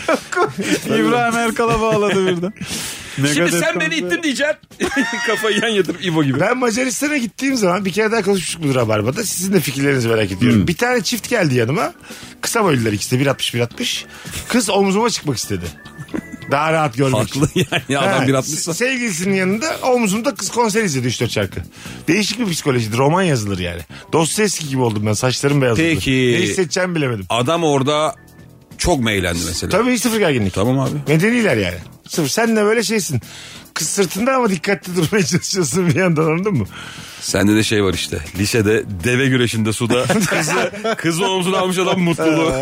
[0.86, 2.52] İbrahim Erkal'a bağladı birden.
[3.28, 4.56] Şimdi sen beni ittin diyeceksin.
[5.26, 6.40] Kafayı yan yatırıp İbo gibi.
[6.40, 9.24] Ben Macaristan'a gittiğim zaman bir kere daha konuşmuştuk bu Rabarba'da.
[9.24, 10.68] Sizin de fikirlerinizi merak ediyorum.
[10.68, 11.92] Bir tane çift geldi yanıma.
[12.40, 14.04] Kısa boylular ikisi de 1.60 1.60.
[14.48, 15.64] Kız omzuma çıkmak istedi.
[16.50, 17.20] Daha rahat görmek.
[17.20, 17.48] Haklı
[17.88, 18.74] yani adam bir atmışsa.
[18.74, 21.60] Sevgilisinin yanında omzumda kız konser izledi 3-4 şarkı.
[22.08, 22.98] Değişik bir psikolojidir.
[22.98, 23.80] Roman yazılır yani.
[24.12, 25.12] Dostoyevski gibi oldum ben.
[25.12, 25.88] Saçlarım beyazladı.
[25.88, 26.36] Peki.
[26.38, 27.26] Ne hissedeceğimi bilemedim.
[27.28, 28.14] Adam orada
[28.78, 29.70] çok meylendi mesela.
[29.70, 30.54] Tabii hiç sıfır gerginlik.
[30.54, 30.96] Tamam abi.
[31.08, 31.78] Medeniler yani.
[32.10, 32.28] Sıfır.
[32.28, 33.20] Sen de böyle şeysin.
[33.74, 36.66] Kız sırtında ama dikkatli durmaya çalışıyorsun bir yandan anladın mı?
[37.20, 38.18] Sende de şey var işte.
[38.38, 42.52] Lisede deve güreşinde suda kızı, kızı omzuna almış adam mutluluğu.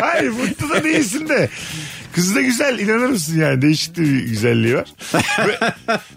[0.00, 1.48] Hayır mutlu da değilsin de.
[2.18, 4.88] Kız da güzel inanır mısın yani değişik de bir güzelliği var.
[5.46, 5.58] Ve-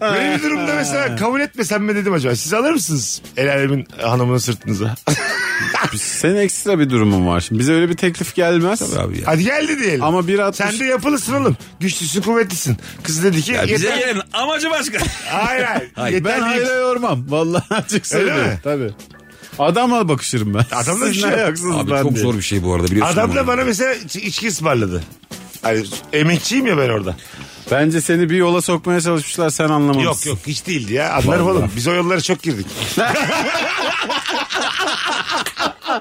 [0.00, 2.36] Böyle bir durumda mesela kabul etmesem mi dedim acaba.
[2.36, 4.94] Siz alır mısınız el alemin hanımını sırtınıza?
[5.96, 7.40] Senin ekstra bir durumun var.
[7.40, 8.82] Şimdi bize öyle bir teklif gelmez.
[8.98, 9.22] abi ya.
[9.26, 10.02] Hadi geldi diyelim.
[10.04, 11.56] Ama 1.60 Sen de yapılısın oğlum.
[11.80, 12.76] Güçlüsün kuvvetlisin.
[13.02, 13.98] Kız dedi ki Ya bize yeter.
[13.98, 14.98] gelin amacı başka.
[15.30, 15.90] Hayır hayır.
[15.94, 16.64] Hayır, Yeter Ben değil.
[16.66, 17.24] hayra yormam.
[17.28, 18.44] Vallahi açık söylüyorum.
[18.46, 18.58] mi?
[18.64, 18.90] Tabii.
[19.58, 20.64] Adamla bakışırım ben.
[20.72, 21.44] Adamla bir Siz şey ne yok.
[21.44, 22.22] ayaksınız Abi ben çok diye.
[22.22, 23.12] zor bir şey bu arada biliyorsun.
[23.14, 25.02] Adam da bana mesela iç- içki ısmarladı.
[25.62, 27.16] Hani emekçiyim ya ben orada.
[27.70, 30.04] Bence seni bir yola sokmaya çalışmışlar sen anlamamışsın.
[30.04, 31.12] Yok yok hiç değildi ya.
[31.12, 31.70] Anlarım oğlum.
[31.76, 32.66] Biz o yollara çok girdik.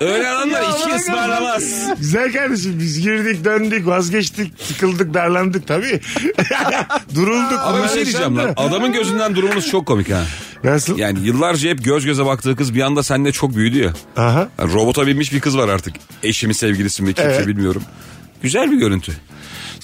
[0.02, 1.64] Öyle adamlar içki ısmarlamaz.
[2.00, 6.00] Güzel kardeşim biz girdik döndük vazgeçtik sıkıldık darlandık tabii.
[7.16, 7.60] Durulduk.
[7.60, 8.54] Ama bir şey diyeceğim lan.
[8.58, 10.24] Adamın gözünden durumunuz çok komik ha.
[10.64, 10.98] Nasıl?
[10.98, 13.94] Yani yıllarca hep göz göze baktığı kız bir anda seninle çok büyüdü ya.
[14.24, 14.48] Aha.
[14.60, 15.94] Yani robota binmiş bir kız var artık.
[16.24, 17.48] Eşi mi sevgilisi mi kimse Evet.
[17.48, 17.84] bilmiyorum.
[18.42, 19.12] Güzel bir görüntü.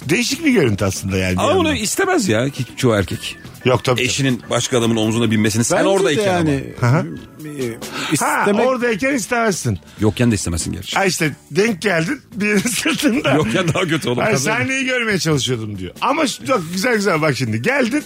[0.06, 1.36] Değişik bir görüntü aslında yani.
[1.40, 1.84] Ama bunu yandan.
[1.84, 3.38] istemez ya hiç çoğu erkek.
[3.66, 4.02] Yok tabii.
[4.02, 7.00] Eşinin başka adamın omzuna binmesini sen Bence de oradayken yani Aha.
[7.00, 7.78] e,
[8.20, 9.70] Ha istemek oradayken istemezsin.
[9.70, 9.80] ama.
[10.00, 10.96] Yokken de istemezsin gerçi.
[10.96, 13.32] Ha işte denk geldin birinin sırtında.
[13.34, 14.18] Yokken daha kötü oğlum.
[14.24, 15.94] Hayır, sahneyi görmeye çalışıyordum diyor.
[16.02, 17.62] Ama şu- çok güzel güzel bak şimdi.
[17.62, 18.04] Geldin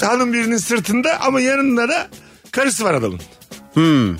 [0.00, 2.08] hanım birinin sırtında ama yanında da
[2.50, 3.20] karısı var adamın.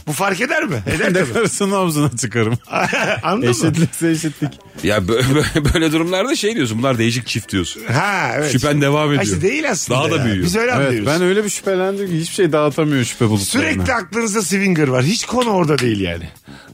[0.06, 0.82] Bu fark eder mi?
[0.86, 1.14] Eder Hmm.
[1.14, 2.58] de karısının omzuna çıkarım.
[3.22, 3.50] Anladın mı?
[3.50, 4.50] Eşitlikse eşitlik.
[4.82, 7.82] Ya bö- bö- böyle durumlarda şey diyorsun bunlar değişik çift diyorsun.
[7.92, 8.52] Ha evet.
[8.52, 9.22] Şüphen devam ediyor.
[9.24, 10.00] işte değil aslında.
[10.00, 10.24] Daha da ya.
[10.24, 10.44] büyüyor.
[10.44, 11.06] Biz öyle Evet anlıyoruz.
[11.06, 13.70] ben öyle bir şüphelendim ki hiçbir şey dağıtamıyor şüphe bulutlarına.
[13.72, 15.04] Sürekli aklınızda swinger var.
[15.04, 16.28] Hiç konu orada değil yani.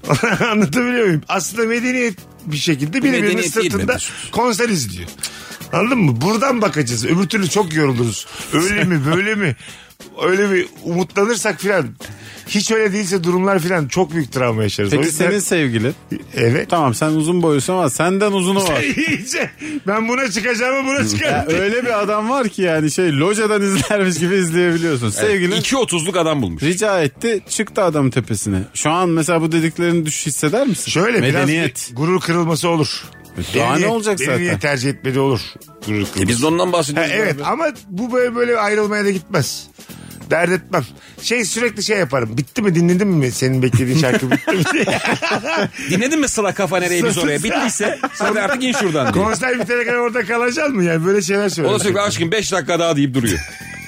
[0.51, 1.23] Anlatabiliyor muyum?
[1.29, 2.15] Aslında medeniyet
[2.47, 3.97] bir şekilde birbirinin sırtında
[4.33, 5.09] konser izliyor.
[5.73, 6.21] Anladın mı?
[6.21, 7.07] Buradan bakacağız.
[7.07, 8.27] Öbür türlü çok yoruluruz.
[8.53, 9.57] Öyle mi böyle mi?
[10.23, 11.87] Öyle bir umutlanırsak filan.
[12.55, 14.93] Hiç öyle değilse durumlar filan çok büyük travma yaşarız.
[14.93, 15.95] O Peki yüzden- senin sevgilin?
[16.35, 16.71] Evet.
[16.71, 18.83] Tamam sen uzun boylusun ama senden uzunu var.
[19.09, 19.51] İyice.
[19.87, 21.55] Ben buna çıkacağım buna Ya çıkarım.
[21.61, 25.11] öyle bir adam var ki yani şey locadan izlermiş gibi izleyebiliyorsun.
[25.11, 26.63] Sevgilin İki otuzluk adam bulmuş.
[26.63, 28.59] rica etti çıktı adam tepesine.
[28.75, 30.91] Şu an mesela bu dediklerini düş hisseder misin?
[30.91, 31.75] Şöyle Medeniyet.
[31.77, 33.05] biraz bir gurur kırılması olur.
[33.57, 34.41] Daha Beni ne olacak beni zaten?
[34.43, 35.41] niye tercih etmedi olur.
[35.67, 36.23] Gurur kırılması.
[36.23, 37.13] E biz de ondan Ha, bahsediyoruz.
[37.15, 37.45] evet abi.
[37.45, 39.67] ama bu böyle böyle ayrılmaya da gitmez.
[40.33, 40.85] Dert etmem.
[41.23, 42.37] Şey sürekli şey yaparım.
[42.37, 44.85] Bitti mi dinledin mi senin beklediğin şarkı bitti mi diye.
[45.91, 47.43] Dinledin mi sıla kafa nereye biz oraya?
[47.43, 47.99] Bittiyse
[48.35, 49.25] de artık in şuradan diye.
[49.25, 50.85] Konser bitene kadar orada kalacaksın mı?
[50.85, 51.75] Yani böyle şeyler O söylüyor.
[51.75, 53.39] da sürekli aşkım 5 dakika daha deyip duruyor.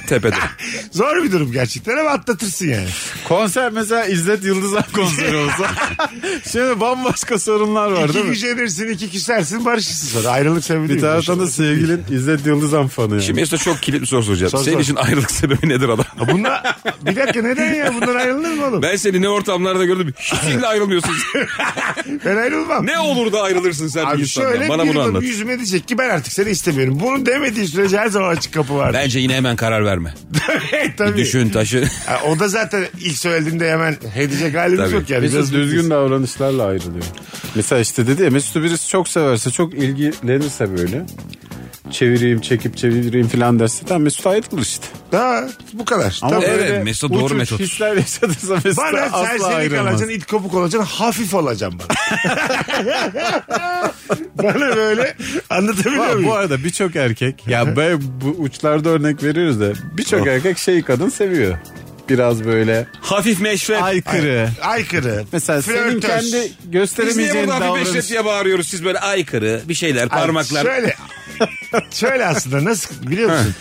[0.07, 0.37] Tepede.
[0.91, 2.89] Zor bir durum gerçekten ama atlatırsın yani.
[3.29, 5.71] Konser mesela İzzet Yıldızan konseri olsa.
[6.53, 8.31] Şimdi bambaşka sorunlar var iki değil mi?
[8.33, 10.29] gücenirsin, iki küsersin, barışırsın sonra.
[10.33, 11.01] Ayrılık sebebi Bir değil.
[11.01, 13.23] taraftan da sevgilin İzzet Yıldızan fanı yani.
[13.23, 14.51] Şimdi Mesut'a çok kilit bir soru soracağım.
[14.51, 14.81] Sor, Senin sor.
[14.83, 16.05] için ayrılık sebebi nedir adam?
[16.19, 16.77] Ha Bunlar,
[17.07, 17.95] bir dakika neden ya?
[17.95, 18.83] Bundan ayrılır mı oğlum?
[18.83, 20.15] Ben, Ben seni ne ortamlarda gördüm.
[20.19, 21.13] Hiçbirle ayrılmıyorsun.
[22.37, 22.87] ayrılmam.
[22.87, 24.51] ne olur da ayrılırsın sen bir Abi insandan?
[24.53, 25.23] şöyle Bana bir bunu yılda anlat.
[25.23, 26.99] yüzüme diyecek ki ben artık seni istemiyorum.
[27.01, 28.93] Bunu demediği sürece her zaman açık kapı var.
[28.93, 30.15] Bence yine hemen karar verme.
[30.97, 31.17] Tabii.
[31.17, 31.89] Düşün taşı.
[32.07, 34.95] Ha, o da zaten ilk söylediğinde hemen he diyecek halimiz Tabii.
[34.95, 35.21] yok yani.
[35.21, 37.05] Mesut Biraz düzgün davranışlarla ayrılıyor.
[37.55, 41.07] Mesela işte dedi ya Mesut'u birisi çok severse çok ilgilenirse böyle
[41.91, 44.87] çevireyim çekip çevireyim falan derse tamam Mesut ayrılır işte.
[45.11, 46.19] Ha, bu kadar.
[46.23, 46.45] Ama Tabii.
[46.45, 47.61] Evet, Mesut doğru uç uç metot.
[47.61, 49.85] hisler yaşadıysa Mesut Bana asla serseri ayrılmaz.
[49.85, 51.89] kalacaksın, it kopuk olacaksın, hafif olacaksın bana.
[54.43, 55.15] bana böyle
[55.51, 56.31] anlatabiliyor Var, muyum?
[56.31, 61.09] bu arada birçok erkek ya böyle bu uçlarda örnek veriyoruz da birçok erkek şey kadın
[61.09, 61.59] seviyor.
[62.09, 63.83] Biraz böyle Hafif meşrep.
[63.83, 64.49] aykırı.
[64.63, 65.25] Aykırı.
[65.33, 66.11] Mesela senin flörtöz.
[66.11, 68.11] kendi Biz niye gösteremeyeceğin burada hafif meşrep davranış.
[68.11, 68.69] diye bağırıyoruz?
[68.69, 70.63] Siz böyle aykırı bir şeyler Ay, parmaklar.
[70.63, 70.97] Şöyle,
[71.91, 73.55] şöyle aslında nasıl biliyor musun?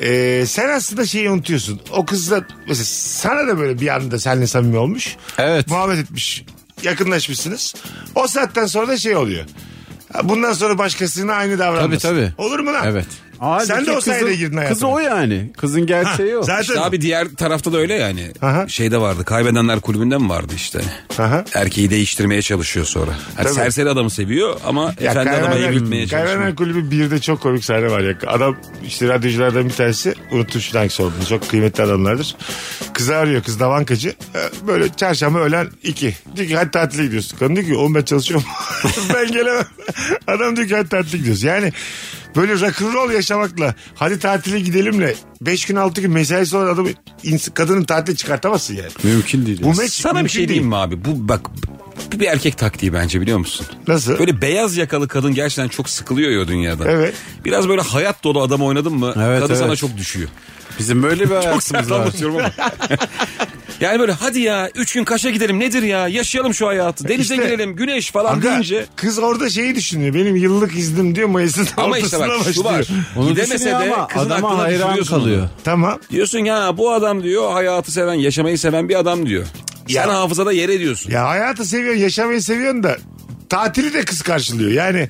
[0.00, 1.80] Ee, sen aslında şeyi unutuyorsun.
[1.90, 5.16] O kızla mesela sana da böyle bir anda seninle samimi olmuş.
[5.38, 5.66] Evet.
[5.68, 6.44] Muhabbet etmiş.
[6.82, 7.74] Yakınlaşmışsınız.
[8.14, 9.44] O saatten sonra da şey oluyor.
[10.24, 12.08] Bundan sonra başkasına aynı davranmasın.
[12.08, 12.32] Tabii, tabii.
[12.38, 12.86] Olur mu lan?
[12.86, 13.06] Evet.
[13.38, 14.74] Halbuki Sen de o kızın- sayede girdin hayatına.
[14.74, 15.50] Kızı o yani.
[15.56, 16.42] Kızın gerçeği o.
[16.42, 18.32] Zaten İşte abi diğer tarafta da öyle yani.
[18.42, 18.68] Aha.
[18.68, 19.24] Şeyde vardı.
[19.24, 20.80] Kaybedenler kulübünde mi vardı işte?
[21.18, 21.44] Aha.
[21.54, 23.10] Erkeği değiştirmeye çalışıyor sonra.
[23.36, 23.54] Yani Tabii.
[23.54, 26.08] serseri adamı seviyor ama efendi adama Kaybedenler- çalışıyor.
[26.10, 28.14] Kaybedenler Kulübü birde çok komik sahne var ya.
[28.26, 31.26] Adam işte radyoculardan bir tanesi unuttum şu hangisi olduğunu.
[31.28, 32.36] Çok kıymetli adamlardır.
[32.92, 34.08] Kızı arıyor kız da bankacı.
[34.34, 36.14] Ee, Böyle çarşamba öğlen iki.
[36.36, 37.38] Diyor ki hadi tatile gidiyorsun.
[37.38, 38.46] Kadın diyor ki oğlum ben çalışıyorum.
[39.14, 39.64] ben gelemem.
[40.26, 41.42] Adam diyor ki hadi tatile gidiyoruz.
[41.42, 41.72] Yani
[42.36, 46.88] böyle rock'n'roll yaşamakla hadi tatile gidelimle 5 gün 6 gün mesaisi olan adamı
[47.24, 48.88] ins- kadının tatile çıkartamazsın yani.
[49.02, 49.62] Mümkün değil.
[49.62, 50.48] Bu meç Sana bir mümkün şey değil.
[50.48, 51.04] diyeyim mi abi?
[51.04, 51.40] Bu bak
[52.12, 53.66] bir erkek taktiği bence biliyor musun?
[53.88, 54.18] Nasıl?
[54.18, 56.84] Böyle beyaz yakalı kadın gerçekten çok sıkılıyor ya dünyada.
[56.90, 57.14] Evet.
[57.44, 59.58] Biraz böyle hayat dolu adam oynadın mı Evet, kadın evet.
[59.64, 60.28] sana çok düşüyor.
[60.78, 62.00] Bizim böyle bir Çok hayatımız var.
[62.00, 62.50] anlatıyorum ama.
[63.80, 67.46] yani böyle hadi ya üç gün Kaş'a gidelim nedir ya yaşayalım şu hayatı denize İşte-
[67.46, 68.86] girelim güneş falan Aga, deyince.
[68.96, 70.14] kız orada şeyi düşünüyor.
[70.14, 72.78] Benim yıllık iznim diyor Mayıs'ın Ama işte ortasına bak şu var.
[72.78, 73.02] başlıyor.
[73.16, 75.40] Onu Gidemese düşünüyor de ama kızın adama aklına hayran düşürüyorsun kalıyor.
[75.40, 75.48] onu.
[75.64, 75.98] Tamam.
[76.10, 79.46] Diyorsun ya bu adam diyor hayatı seven yaşamayı seven bir adam diyor.
[79.88, 81.10] Sen Ya- hafızada yer ediyorsun.
[81.10, 82.96] Ya hayatı seviyorsun, yaşamayı seviyorsun da
[83.48, 84.70] tatili de kız karşılıyor.
[84.70, 85.08] Yani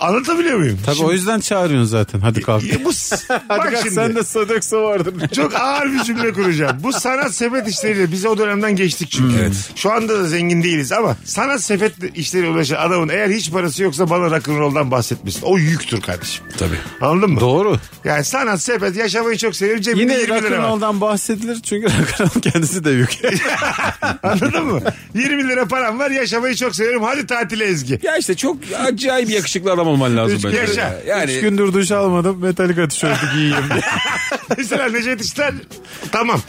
[0.00, 0.78] anlatabiliyor muyum?
[0.86, 2.20] Tabii Şimdi- o yüzden çağırıyorsun zaten.
[2.20, 2.64] Hadi kalk.
[2.64, 2.90] Ya bu
[3.28, 3.90] Hadi bak kalk şimdi.
[3.94, 5.14] sen de sadaksa vardır.
[5.36, 6.76] Çok ağır bir cümle kuracağım.
[6.82, 9.36] Bu sanat sepet işleriyle biz o dönemden geçtik çünkü.
[9.40, 9.70] Evet.
[9.76, 14.10] Şu anda da zengin değiliz ama sanat sepet işleriyle uğraşan adamın eğer hiç parası yoksa
[14.10, 15.40] bana rock'n'roll'dan bahsetmesin.
[15.42, 16.44] O yüktür kardeşim.
[16.58, 16.78] Tabii.
[17.00, 17.40] Anladın mı?
[17.40, 17.76] Doğru.
[18.04, 19.82] Yani sanat sepet yaşamayı çok seviyorum.
[19.82, 21.00] Cebimde Yine 20 lira var.
[21.00, 23.10] bahsedilir çünkü rock'n'roll kendisi de yük.
[24.22, 24.80] Anladın mı?
[25.14, 27.02] 20 lira param var yaşamayı çok seviyorum.
[27.02, 28.00] Hadi tatile Ezgi.
[28.02, 30.56] Ya işte çok acayip yakışıklı adam olman lazım Üç bence.
[30.56, 30.80] yaşa.
[30.80, 30.98] Ya.
[31.06, 33.80] Yani Üç gündür duş almadım Metallica tişörtü giyeyim diye.
[34.58, 35.54] Mesela Necdet İşler
[36.12, 36.40] tamam.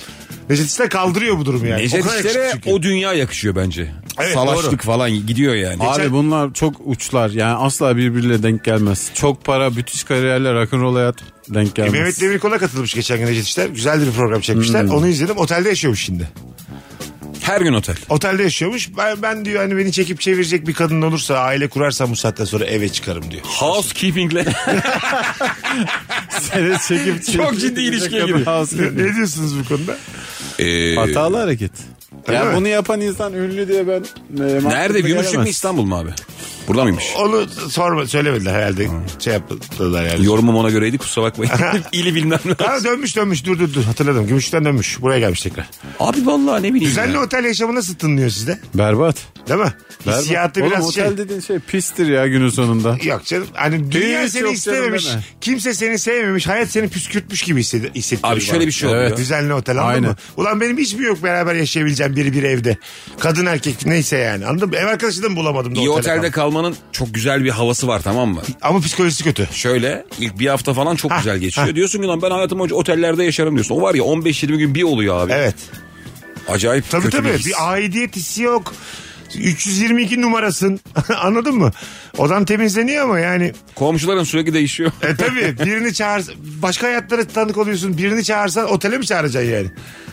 [0.50, 1.82] Necdet İşler kaldırıyor bu durumu yani.
[1.84, 2.70] Necdet O kadar İşler'e çünkü.
[2.70, 3.92] o dünya yakışıyor bence.
[4.20, 4.82] Evet, Salaşlık doğru.
[4.82, 5.84] falan gidiyor yani.
[5.84, 7.30] Abi bunlar çok uçlar.
[7.30, 9.12] Yani asla birbiriyle denk gelmez.
[9.14, 11.16] Çok para, müthiş kariyerler, rock'n'roll hayat
[11.50, 11.94] denk gelmez.
[11.94, 13.68] Mehmet Demirkol'a katılmış geçen gün Necdet İşler.
[13.70, 14.84] Güzel bir program çekmişler.
[14.84, 15.38] Onu izledim.
[15.38, 16.28] Otelde yaşıyormuş şimdi.
[17.42, 17.96] Her gün otel.
[18.10, 18.90] Otelde yaşıyormuş.
[18.98, 22.66] Ben, ben diyor hani beni çekip çevirecek bir kadın olursa aile kurarsam bu saatten sonra
[22.66, 23.44] eve çıkarım diyor.
[23.46, 24.46] Housekeeping'le.
[26.30, 28.68] Seni çekip Çok ciddi ilişkiye giriyor.
[28.74, 29.98] ne, ne diyorsunuz bu konuda?
[30.60, 31.72] Ee, Hatalı hareket.
[32.28, 32.56] Öyle ya mi?
[32.56, 34.04] bunu yapan insan ünlü diye ben...
[34.44, 35.02] e, nerede?
[35.02, 35.50] Gümüşlük mü.
[35.50, 36.10] İstanbul mu abi?
[36.68, 37.06] Burada mıymış?
[37.18, 38.88] Onu sorma söylemediler herhalde.
[39.20, 40.26] Şey yaptılar yani.
[40.26, 41.54] Yorumum ona göreydi kusura bakmayın.
[41.92, 42.66] İli bilmem ne.
[42.66, 44.28] Ha, dönmüş dönmüş dur dur dur hatırladım.
[44.28, 45.02] Gümüşten dönmüş.
[45.02, 45.70] Buraya gelmiş tekrar.
[46.00, 47.22] Abi vallahi ne bileyim Düzenli ya.
[47.24, 48.60] otel yaşamı nasıl tınlıyor sizde?
[48.74, 49.16] Berbat.
[49.50, 49.74] Değil mi?
[50.06, 50.22] Berbat.
[50.22, 51.18] Hissiyatı Oğlum biraz otel şey.
[51.18, 52.98] dediğin şey pistir ya günün sonunda.
[53.04, 53.48] Yok canım.
[53.54, 55.08] Hani dünya Hiç seni canım istememiş.
[55.42, 56.48] Kimse seni sevmemiş.
[56.48, 58.34] Hayat seni püskürtmüş gibi hissettiriyor.
[58.34, 58.68] Abi şöyle bana.
[58.68, 59.04] bir şey oluyor.
[59.04, 59.18] Evet.
[59.18, 60.10] Düzenli otel anladın Aynen.
[60.10, 60.16] mı?
[60.38, 62.78] Ulan benim hiç mi yok beraber yaşayabileceğim biri bir evde?
[63.20, 64.76] Kadın erkek neyse yani anladın mı?
[64.76, 66.57] Ev arkadaşı da mı bulamadım da İyi otele otelde kaldım.
[66.58, 68.42] Kalmanın çok güzel bir havası var tamam mı?
[68.62, 69.48] Ama psikolojisi kötü.
[69.52, 71.68] Şöyle ilk bir hafta falan çok Ha, güzel geçiyor.
[71.68, 71.76] ha.
[71.76, 73.76] Diyorsun ki lan ben hayatım boyunca otellerde yaşarım diyorsun.
[73.76, 75.32] O var ya 15-20 gün bir oluyor abi.
[75.34, 75.56] Evet.
[76.48, 77.28] Acayip Tabii kötü tabii.
[77.30, 77.46] bir his.
[77.48, 78.74] Bir aidiyet hissi yok.
[79.42, 80.80] 322 numarasın.
[81.22, 81.72] Anladın mı?
[82.18, 83.54] Odan temizleniyor ama yani.
[83.76, 84.92] Komşuların sürekli değişiyor.
[85.02, 86.24] E tabii birini çağır
[86.62, 87.98] başka hayatlara tanık oluyorsun.
[87.98, 89.68] Birini çağırsan otele mi çağıracaksın yani?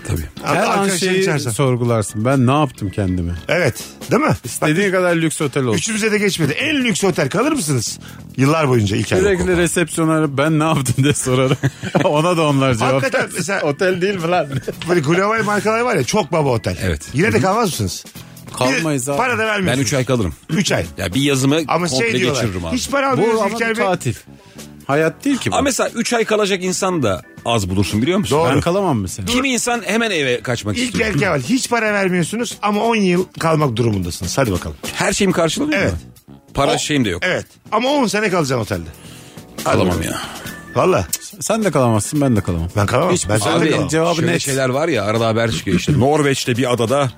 [0.09, 0.23] Tabii.
[0.43, 1.51] Her an Arkadaşlarını şeyi çağırsan.
[1.51, 2.25] sorgularsın.
[2.25, 3.33] Ben ne yaptım kendime?
[3.49, 3.85] Evet.
[4.11, 4.37] Değil mi?
[4.45, 5.79] İstediğin kadar lüks otel olsun.
[5.79, 6.53] Üçümüze de geçmedi.
[6.53, 7.99] En lüks otel kalır mısınız?
[8.37, 9.19] Yıllar boyunca ilk ay.
[9.19, 11.57] Sürekli resepsiyona ben ne yaptım diye sorarım.
[12.05, 13.37] Ona da onlar cevap Hakikaten versin.
[13.39, 14.47] mesela- Otel değil mi lan?
[14.89, 16.77] Böyle global markalar var ya çok baba otel.
[16.83, 17.03] Evet.
[17.15, 18.05] Yine de kalmaz mısınız?
[18.59, 19.17] Kalmayız abi.
[19.17, 19.87] Para da Ben vermiyorsunuz.
[19.87, 20.35] 3 ay kalırım.
[20.51, 20.85] 3 ay.
[20.99, 22.43] Ya bir yazımı Ama komple şey diyorlar.
[22.43, 22.77] geçiririm abi.
[22.77, 23.85] Hiç para Bu almıyoruz ama İlker bir Bey.
[23.87, 24.15] tatil.
[24.87, 25.55] Hayat değil ki bu.
[25.55, 28.39] Ama mesela 3 ay kalacak insan da az bulursun biliyor musun?
[28.39, 28.51] Doğru.
[28.55, 29.27] ben kalamam mesela.
[29.27, 31.09] Kimi insan hemen eve kaçmak İlk istiyor.
[31.09, 31.41] erkeğe var.
[31.41, 34.39] Hiç para vermiyorsunuz ama 10 yıl kalmak durumundasınız.
[34.39, 34.77] Hadi bakalım.
[34.95, 35.93] Her şeyim karşılanıyor Evet.
[35.93, 35.99] mu?
[36.55, 37.23] Para şeyim de yok.
[37.25, 37.47] Evet.
[37.73, 38.89] Ama 10 sene kalacaksın otelde.
[39.65, 40.21] Kalamam ya.
[40.75, 41.07] Valla.
[41.41, 42.69] Sen de kalamazsın ben de kalamam.
[42.77, 43.13] Ben kalamam.
[43.15, 43.89] Hiç ben sen de abi- kalamam.
[43.89, 44.41] Cevabı şöyle net.
[44.41, 45.99] şeyler var ya arada haber çıkıyor işte.
[46.01, 47.13] Norveç'te bir adada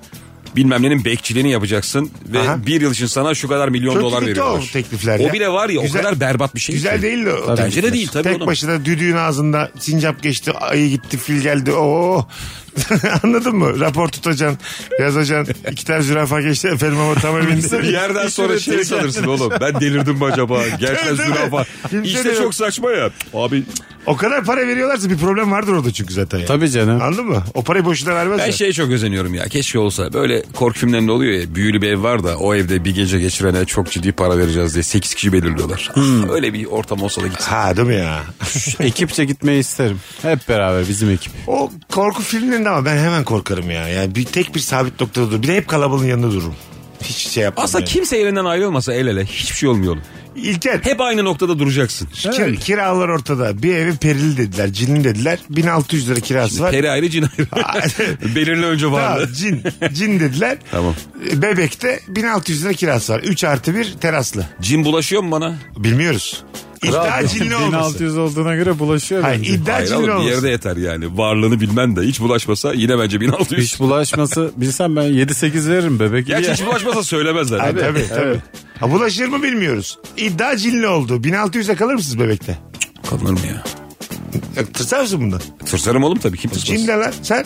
[0.57, 2.66] bilmem nenin bekçiliğini yapacaksın ve Aha.
[2.66, 4.59] bir yıl için sana şu kadar milyon Çok dolar veriyorlar.
[4.59, 5.32] o teklifler O ya.
[5.32, 7.03] bile var ya Güzel- o kadar berbat bir şey Güzel ki.
[7.03, 7.32] değil de.
[7.34, 8.47] o Bence de değil tabii Tek oğlum.
[8.47, 11.72] başına düdüğün ağzında sincap geçti, ayı gitti, fil geldi.
[11.72, 12.26] Oo.
[13.22, 13.80] Anladın mı?
[13.80, 14.59] Rapor tutacaksın,
[15.01, 15.55] yazacaksın.
[15.72, 17.78] İki tane zürafa geçti efendim ama tam evinde.
[17.82, 19.53] Bir yerden sonra şey sanırsın oğlum.
[19.61, 20.62] Ben delirdim mi acaba?
[20.80, 21.64] Gerçekten zürafa.
[22.05, 23.11] İşte çok saçma ya.
[23.34, 23.62] Abi
[24.07, 26.38] O kadar para veriyorlarsa bir problem vardır orada çünkü zaten.
[26.38, 26.46] Yani.
[26.48, 27.02] Tabii canım.
[27.02, 27.44] Anladın mı?
[27.54, 28.46] O parayı boşuna vermezler.
[28.46, 29.44] ben şeye çok özeniyorum ya.
[29.44, 30.12] Keşke olsa.
[30.12, 31.54] Böyle korku filmlerinde oluyor ya.
[31.54, 34.82] Büyülü bir ev var da o evde bir gece geçirene çok ciddi para vereceğiz diye
[34.82, 35.90] 8 kişi belirliyorlar.
[35.96, 37.50] Ah, Öyle bir ortam olsa da gitsin.
[37.50, 38.22] Ha değil mi ya?
[38.80, 40.00] Ekipçe gitmeyi isterim.
[40.22, 41.32] Hep beraber bizim ekip.
[41.46, 43.88] o korku filmlerinde ama ben hemen korkarım ya.
[43.88, 45.42] Yani bir tek bir sabit noktada dur.
[45.42, 46.54] Bir de hep kalabalığın yanında dururum.
[47.03, 47.64] Hiç şey yapmam.
[47.64, 47.88] Aslında yani.
[47.88, 49.97] kimse yerinden ayrılmasa el ele hiçbir şey olmuyor.
[50.36, 52.09] İlker Hep aynı noktada duracaksın.
[52.14, 53.62] kir- kiralar ortada.
[53.62, 55.38] Bir evi perili dediler, cinli dediler.
[55.51, 56.70] 1600 lira kirası var.
[56.70, 57.49] Peri ayrı cin ayrı.
[58.34, 59.30] Belirli önce Tamam, vardı.
[59.36, 60.59] cin, cin dediler.
[60.70, 60.94] Tamam.
[61.32, 63.20] Bebekte 1600 lira kirası var.
[63.20, 64.47] 3 artı 1 teraslı.
[64.61, 65.55] Cin bulaşıyor mu bana?
[65.76, 66.44] Bilmiyoruz.
[66.85, 67.95] İddia cinli olması.
[67.99, 69.53] 1600 olduğuna göre bulaşıyor Hayır bence.
[69.53, 71.18] iddia Hayır cinli oğlum bir yerde yeter yani.
[71.18, 73.64] Varlığını bilmen de hiç bulaşmasa yine bence 1600.
[73.64, 76.27] Hiç bulaşması bilsem ben 7-8 veririm bebek.
[76.27, 77.59] Gerçi hiç bulaşmasa söylemezler.
[77.59, 78.09] Tabii tabii.
[78.09, 78.41] tabii.
[78.81, 79.99] Ha, bulaşır mı bilmiyoruz.
[80.16, 81.16] İddia cinli oldu.
[81.16, 82.59] 1600'e kalır mısınız bebekte?
[83.11, 83.64] Kalınır mı ya?
[84.57, 85.40] Ya, Tırsar mısın bundan?
[85.66, 86.86] Tırsarım oğlum tabii kim tırsmaz.
[86.86, 87.12] ne lan?
[87.22, 87.44] Sen?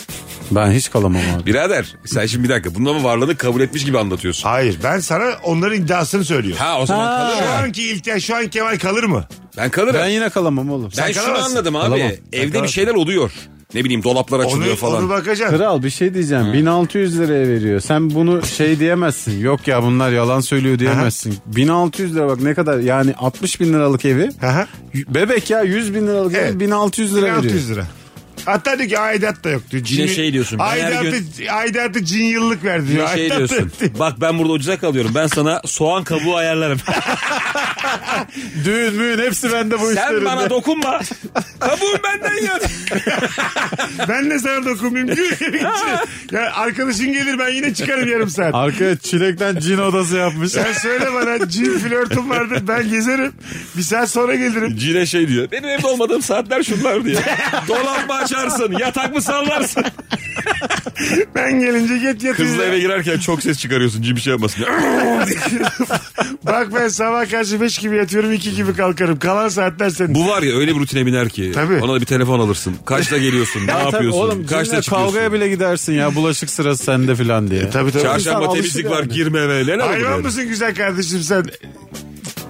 [0.51, 1.45] Ben hiç kalamam abi.
[1.45, 4.49] Birader sen şimdi bir dakika bunun ama varlığını kabul etmiş gibi anlatıyorsun.
[4.49, 6.63] Hayır ben sana onların iddiasını söylüyorum.
[6.63, 9.25] Ha o zaman kalır Şu anki İlker şu an Kemal kalır mı?
[9.57, 9.93] Ben kalırım.
[9.93, 10.91] Ben Ben, yine kalamam oğlum.
[10.91, 11.51] Sen şunu kalamazsın.
[11.55, 11.83] anladım abi.
[11.89, 12.11] Kalamam.
[12.33, 13.31] Evde bir şeyler oluyor.
[13.75, 15.01] Ne bileyim dolaplar açılıyor Onu, falan.
[15.03, 15.57] onu bakacaksın.
[15.57, 16.53] Kral bir şey diyeceğim.
[16.53, 17.79] 1600 liraya veriyor.
[17.79, 19.39] Sen bunu şey diyemezsin.
[19.39, 21.35] Yok ya bunlar yalan söylüyor diyemezsin.
[21.45, 24.29] 1600 lira bak ne kadar yani 60 bin liralık evi.
[24.43, 24.67] Aha.
[24.95, 26.51] Bebek ya 100 bin liralık Evet.
[26.51, 27.43] evi 1600 lira veriyor.
[27.43, 27.85] 1600 lira.
[28.45, 29.83] Hatta diyor ki aidat da yok diyor.
[29.89, 33.07] Yine şey diyorsun, ben her Aidatı, aidatı cin yıllık verdi diyor.
[33.09, 33.71] Bir şey Aidat da diyorsun.
[33.99, 35.11] Bak ben burada ucuza kalıyorum.
[35.15, 36.79] Ben sana soğan kabuğu ayarlarım.
[38.65, 40.25] Düğün müğün hepsi bende bu Sen işlerinde.
[40.25, 40.99] bana dokunma.
[41.59, 42.59] Kabuğun benden yiyor.
[44.09, 45.17] Ben de sana dokunmayayım.
[46.31, 48.55] Ya arkadaşın gelir ben yine çıkarım yarım saat.
[48.55, 50.51] Arkaya çilekten cin odası yapmış.
[50.51, 53.31] Sen söyle bana cin flörtüm vardır ben gezerim.
[53.77, 54.77] Bir saat sonra gelirim.
[54.77, 55.51] Cine şey diyor.
[55.51, 57.21] Benim evde olmadığım saatler şunlar diyor.
[57.67, 58.71] Dolap açarsın?
[58.79, 59.83] Yatak mı sallarsın?
[61.35, 62.35] Ben gelince get yatıyor.
[62.35, 64.03] Kızla eve girerken çok ses çıkarıyorsun.
[64.03, 64.65] Bir şey yapmasın.
[66.45, 69.19] Bak ben sabah karşı 5 gibi yatıyorum 2 gibi kalkarım.
[69.19, 70.15] Kalan saatler senin.
[70.15, 71.51] Bu var ya öyle bir rutine biner ki.
[71.55, 71.79] Tabii.
[71.81, 72.75] Ona da bir telefon alırsın.
[72.85, 73.67] Kaçta geliyorsun?
[73.67, 74.19] Ne Ya tabii yapıyorsun?
[74.19, 74.91] Oğlum Kaçta çıkıyorsun?
[74.91, 77.69] kavgaya bile gidersin ya bulaşık sırası sende filan diye.
[77.69, 78.03] Tabii tabii.
[78.03, 79.13] Çarşamba temizlik var yani.
[79.13, 79.81] girme eve.
[79.81, 81.45] Hayvan mısın güzel kardeşim sen?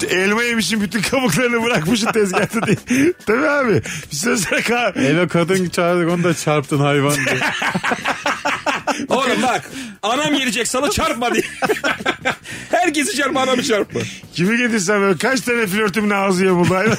[0.04, 2.78] Elma yemişsin bütün kabuklarını bırakmışsın tezgahta diye.
[3.26, 3.82] Tabii abi.
[4.12, 7.40] Bir süre sonra kal- Eve kadın çağırdık onu da çarptın hayvan diye.
[9.08, 9.70] Oğlum bak
[10.04, 11.44] anam gelecek sana çarpma diye.
[12.72, 14.00] Herkesi çarpma anamı çarpma.
[14.34, 16.76] Kimi getirsen böyle kaç tane flörtümün ağzı yamuldu.
[16.76, 16.98] Hayvan.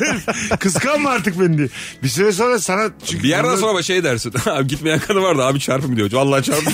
[0.60, 1.68] Kıskanma artık beni diye.
[2.02, 2.90] Bir süre sonra sana...
[3.06, 4.32] Çünkü Bir yerden sonra şey dersin.
[4.46, 6.12] Abi gitmeyen kadın vardı abi çarpım diyor.
[6.12, 6.72] Vallahi çarpım.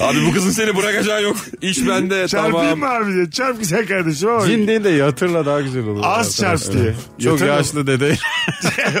[0.00, 1.36] Abi bu kızın seni bırakacağı yok.
[1.60, 3.00] İş bende Çarpayım tamam.
[3.00, 3.30] mı abi diye.
[3.30, 4.46] Çarp güzel kardeşim ama.
[4.46, 6.00] Cin değil de yatırla daha güzel olur.
[6.04, 6.94] Az çarp diye.
[7.22, 7.52] Çok Yatırla.
[7.54, 8.16] yaşlı dede.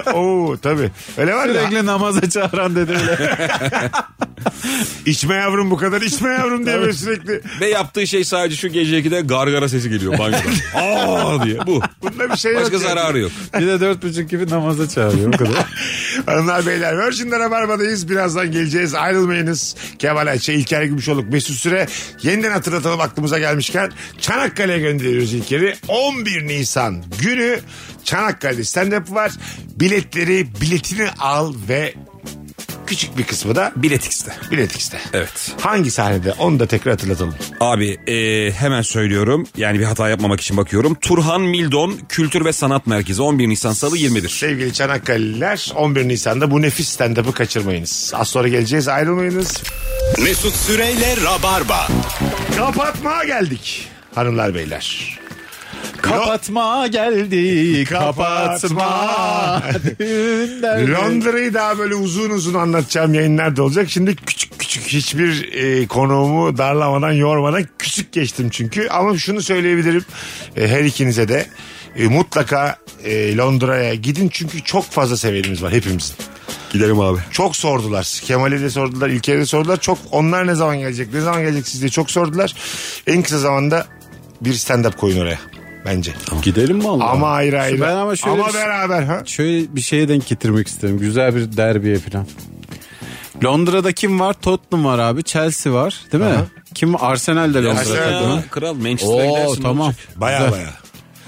[0.14, 0.90] Oo tabii.
[1.18, 1.54] Öyle var ya.
[1.54, 3.30] Sürekli namaza çağıran dedeyle.
[5.06, 7.40] İçme yavrum bu kadar içme yavrum diye böyle sürekli.
[7.60, 10.52] Ve yaptığı şey sadece şu gece 2'de gargara sesi geliyor banyodan.
[10.74, 11.82] Aa diye bu.
[12.02, 12.62] Bunda bir şey yok.
[12.62, 12.84] Başka yani.
[12.84, 13.32] zararı yok.
[13.60, 15.66] Bir de dört buçuk gibi namaza çağırıyor o kadar.
[16.26, 18.08] Hanımlar beyler Virgin'de Rabarba'dayız.
[18.08, 18.94] Birazdan geleceğiz.
[18.94, 19.76] Ayrılmayınız.
[19.98, 21.86] Kemal Ayça, İlker Gümüşoluk, Mesut Süre.
[22.22, 23.92] Yeniden hatırlatalım aklımıza gelmişken.
[24.20, 25.74] Çanakkale'ye gönderiyoruz İlker'i.
[25.88, 27.60] 11 Nisan günü
[28.04, 29.32] Çanakkale'de stand-up var.
[29.76, 31.94] Biletleri, biletini al ve
[32.86, 34.32] küçük bir kısmı da Bilet X'te.
[34.50, 34.98] Bilet X'te.
[35.12, 35.54] Evet.
[35.60, 36.32] Hangi sahnede?
[36.32, 37.34] Onu da tekrar hatırlatalım.
[37.60, 39.46] Abi e, hemen söylüyorum.
[39.56, 40.94] Yani bir hata yapmamak için bakıyorum.
[40.94, 44.28] Turhan Mildon Kültür ve Sanat Merkezi 11 Nisan Salı 21.
[44.28, 48.12] Sevgili Çanakkale'liler 11 Nisan'da bu nefis stand-up'ı kaçırmayınız.
[48.14, 49.62] Az sonra geleceğiz ayrılmayınız.
[50.22, 51.88] Mesut Süreyle Rabarba.
[52.56, 55.18] Kapatmaya geldik hanımlar beyler.
[56.08, 59.62] Kapatma geldi kapatma.
[60.64, 63.90] Londra'yı daha böyle uzun uzun anlatacağım yayınlar da olacak.
[63.90, 68.88] Şimdi küçük küçük hiçbir e, konuğumu darlamadan yormadan küçük geçtim çünkü.
[68.88, 70.04] Ama şunu söyleyebilirim
[70.56, 71.46] e, her ikinize de
[71.96, 76.16] e, mutlaka e, Londra'ya gidin çünkü çok fazla sevenimiz var hepimizin.
[76.72, 77.18] Gidelim abi.
[77.30, 78.20] Çok sordular.
[78.24, 79.80] Kemal'e de sordular, İlker'e de sordular.
[79.80, 82.54] Çok onlar ne zaman gelecek, ne zaman gelecek siz diye çok sordular.
[83.06, 83.86] En kısa zamanda
[84.40, 85.55] bir stand-up koyun oraya
[85.86, 86.12] bence.
[86.42, 87.04] Gidelim mi Allah?
[87.10, 87.80] Ama ayrı ayrı.
[87.80, 89.22] Ben ama şöyle bir- beraber ha.
[89.26, 90.98] Şöyle bir şeye denk getirmek isterim.
[90.98, 92.26] Güzel bir derbiye falan.
[93.44, 94.32] Londra'da kim var?
[94.42, 95.24] Tottenham var abi.
[95.24, 96.00] Chelsea var.
[96.12, 96.30] Değil mi?
[96.74, 97.00] Kim var?
[97.02, 98.42] Arsenal de Londra Arsenal?
[98.50, 99.62] Kral Manchester'a Oo gidersin.
[99.62, 99.92] tamam.
[100.16, 100.68] Baya baya.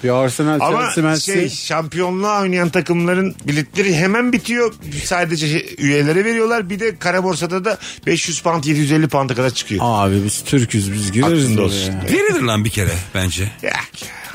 [0.05, 4.75] Bir Arsenal, Ama Chelsea, Man şey şampiyonluğa oynayan takımların biletleri hemen bitiyor.
[5.05, 6.71] Sadece şey- üyelere veriyorlar.
[6.71, 9.81] Bir de kara borsada da 500 pound 750 pound'a kadar çıkıyor.
[9.85, 11.67] Abi biz Türk'üz biz gireriz Aklında oraya.
[11.67, 11.95] olsun.
[12.13, 13.51] Verilir lan bir kere bence.
[13.63, 13.73] Ya,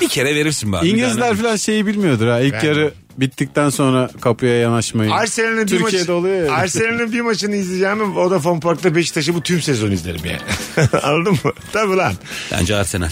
[0.01, 0.87] Bir kere verirsin bari.
[0.89, 2.39] İngilizler falan şeyi bilmiyordur ha.
[2.39, 5.13] İlk Ben- yarı bittikten sonra kapıya yanaşmayı.
[5.13, 6.53] Arsenal'in bir Türkiye'de maçı, oluyor ya.
[6.53, 8.15] Arsenal'in bir maçını izleyeceğim.
[8.15, 10.87] Vodafone Park'ta Beşiktaş'ı bu tüm sezon izlerim yani.
[11.03, 11.51] Anladın mı?
[11.73, 12.13] Tabii lan.
[12.51, 13.09] Bence Arsenal.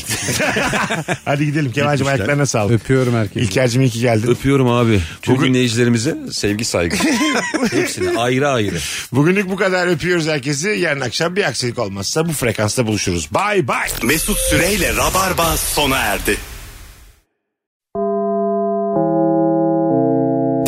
[1.26, 1.72] Hadi gidelim.
[1.72, 2.72] Kemal'cim ayaklarına sağlık.
[2.72, 3.40] Öpüyorum herkesi.
[3.46, 4.28] İlker'cim iyi ki geldin.
[4.28, 5.02] Öpüyorum abi.
[5.22, 6.96] Tüm Bugün- dinleyicilerimize sevgi saygı.
[7.72, 8.78] Hepsine ayrı ayrı.
[9.12, 10.70] Bugünlük bu kadar öpüyoruz herkesi.
[10.70, 13.30] Yarın akşam bir aksilik olmazsa bu frekansta buluşuruz.
[13.34, 14.08] Bye bye.
[14.08, 16.38] Mesut Süreyle Rabarba sona erdi.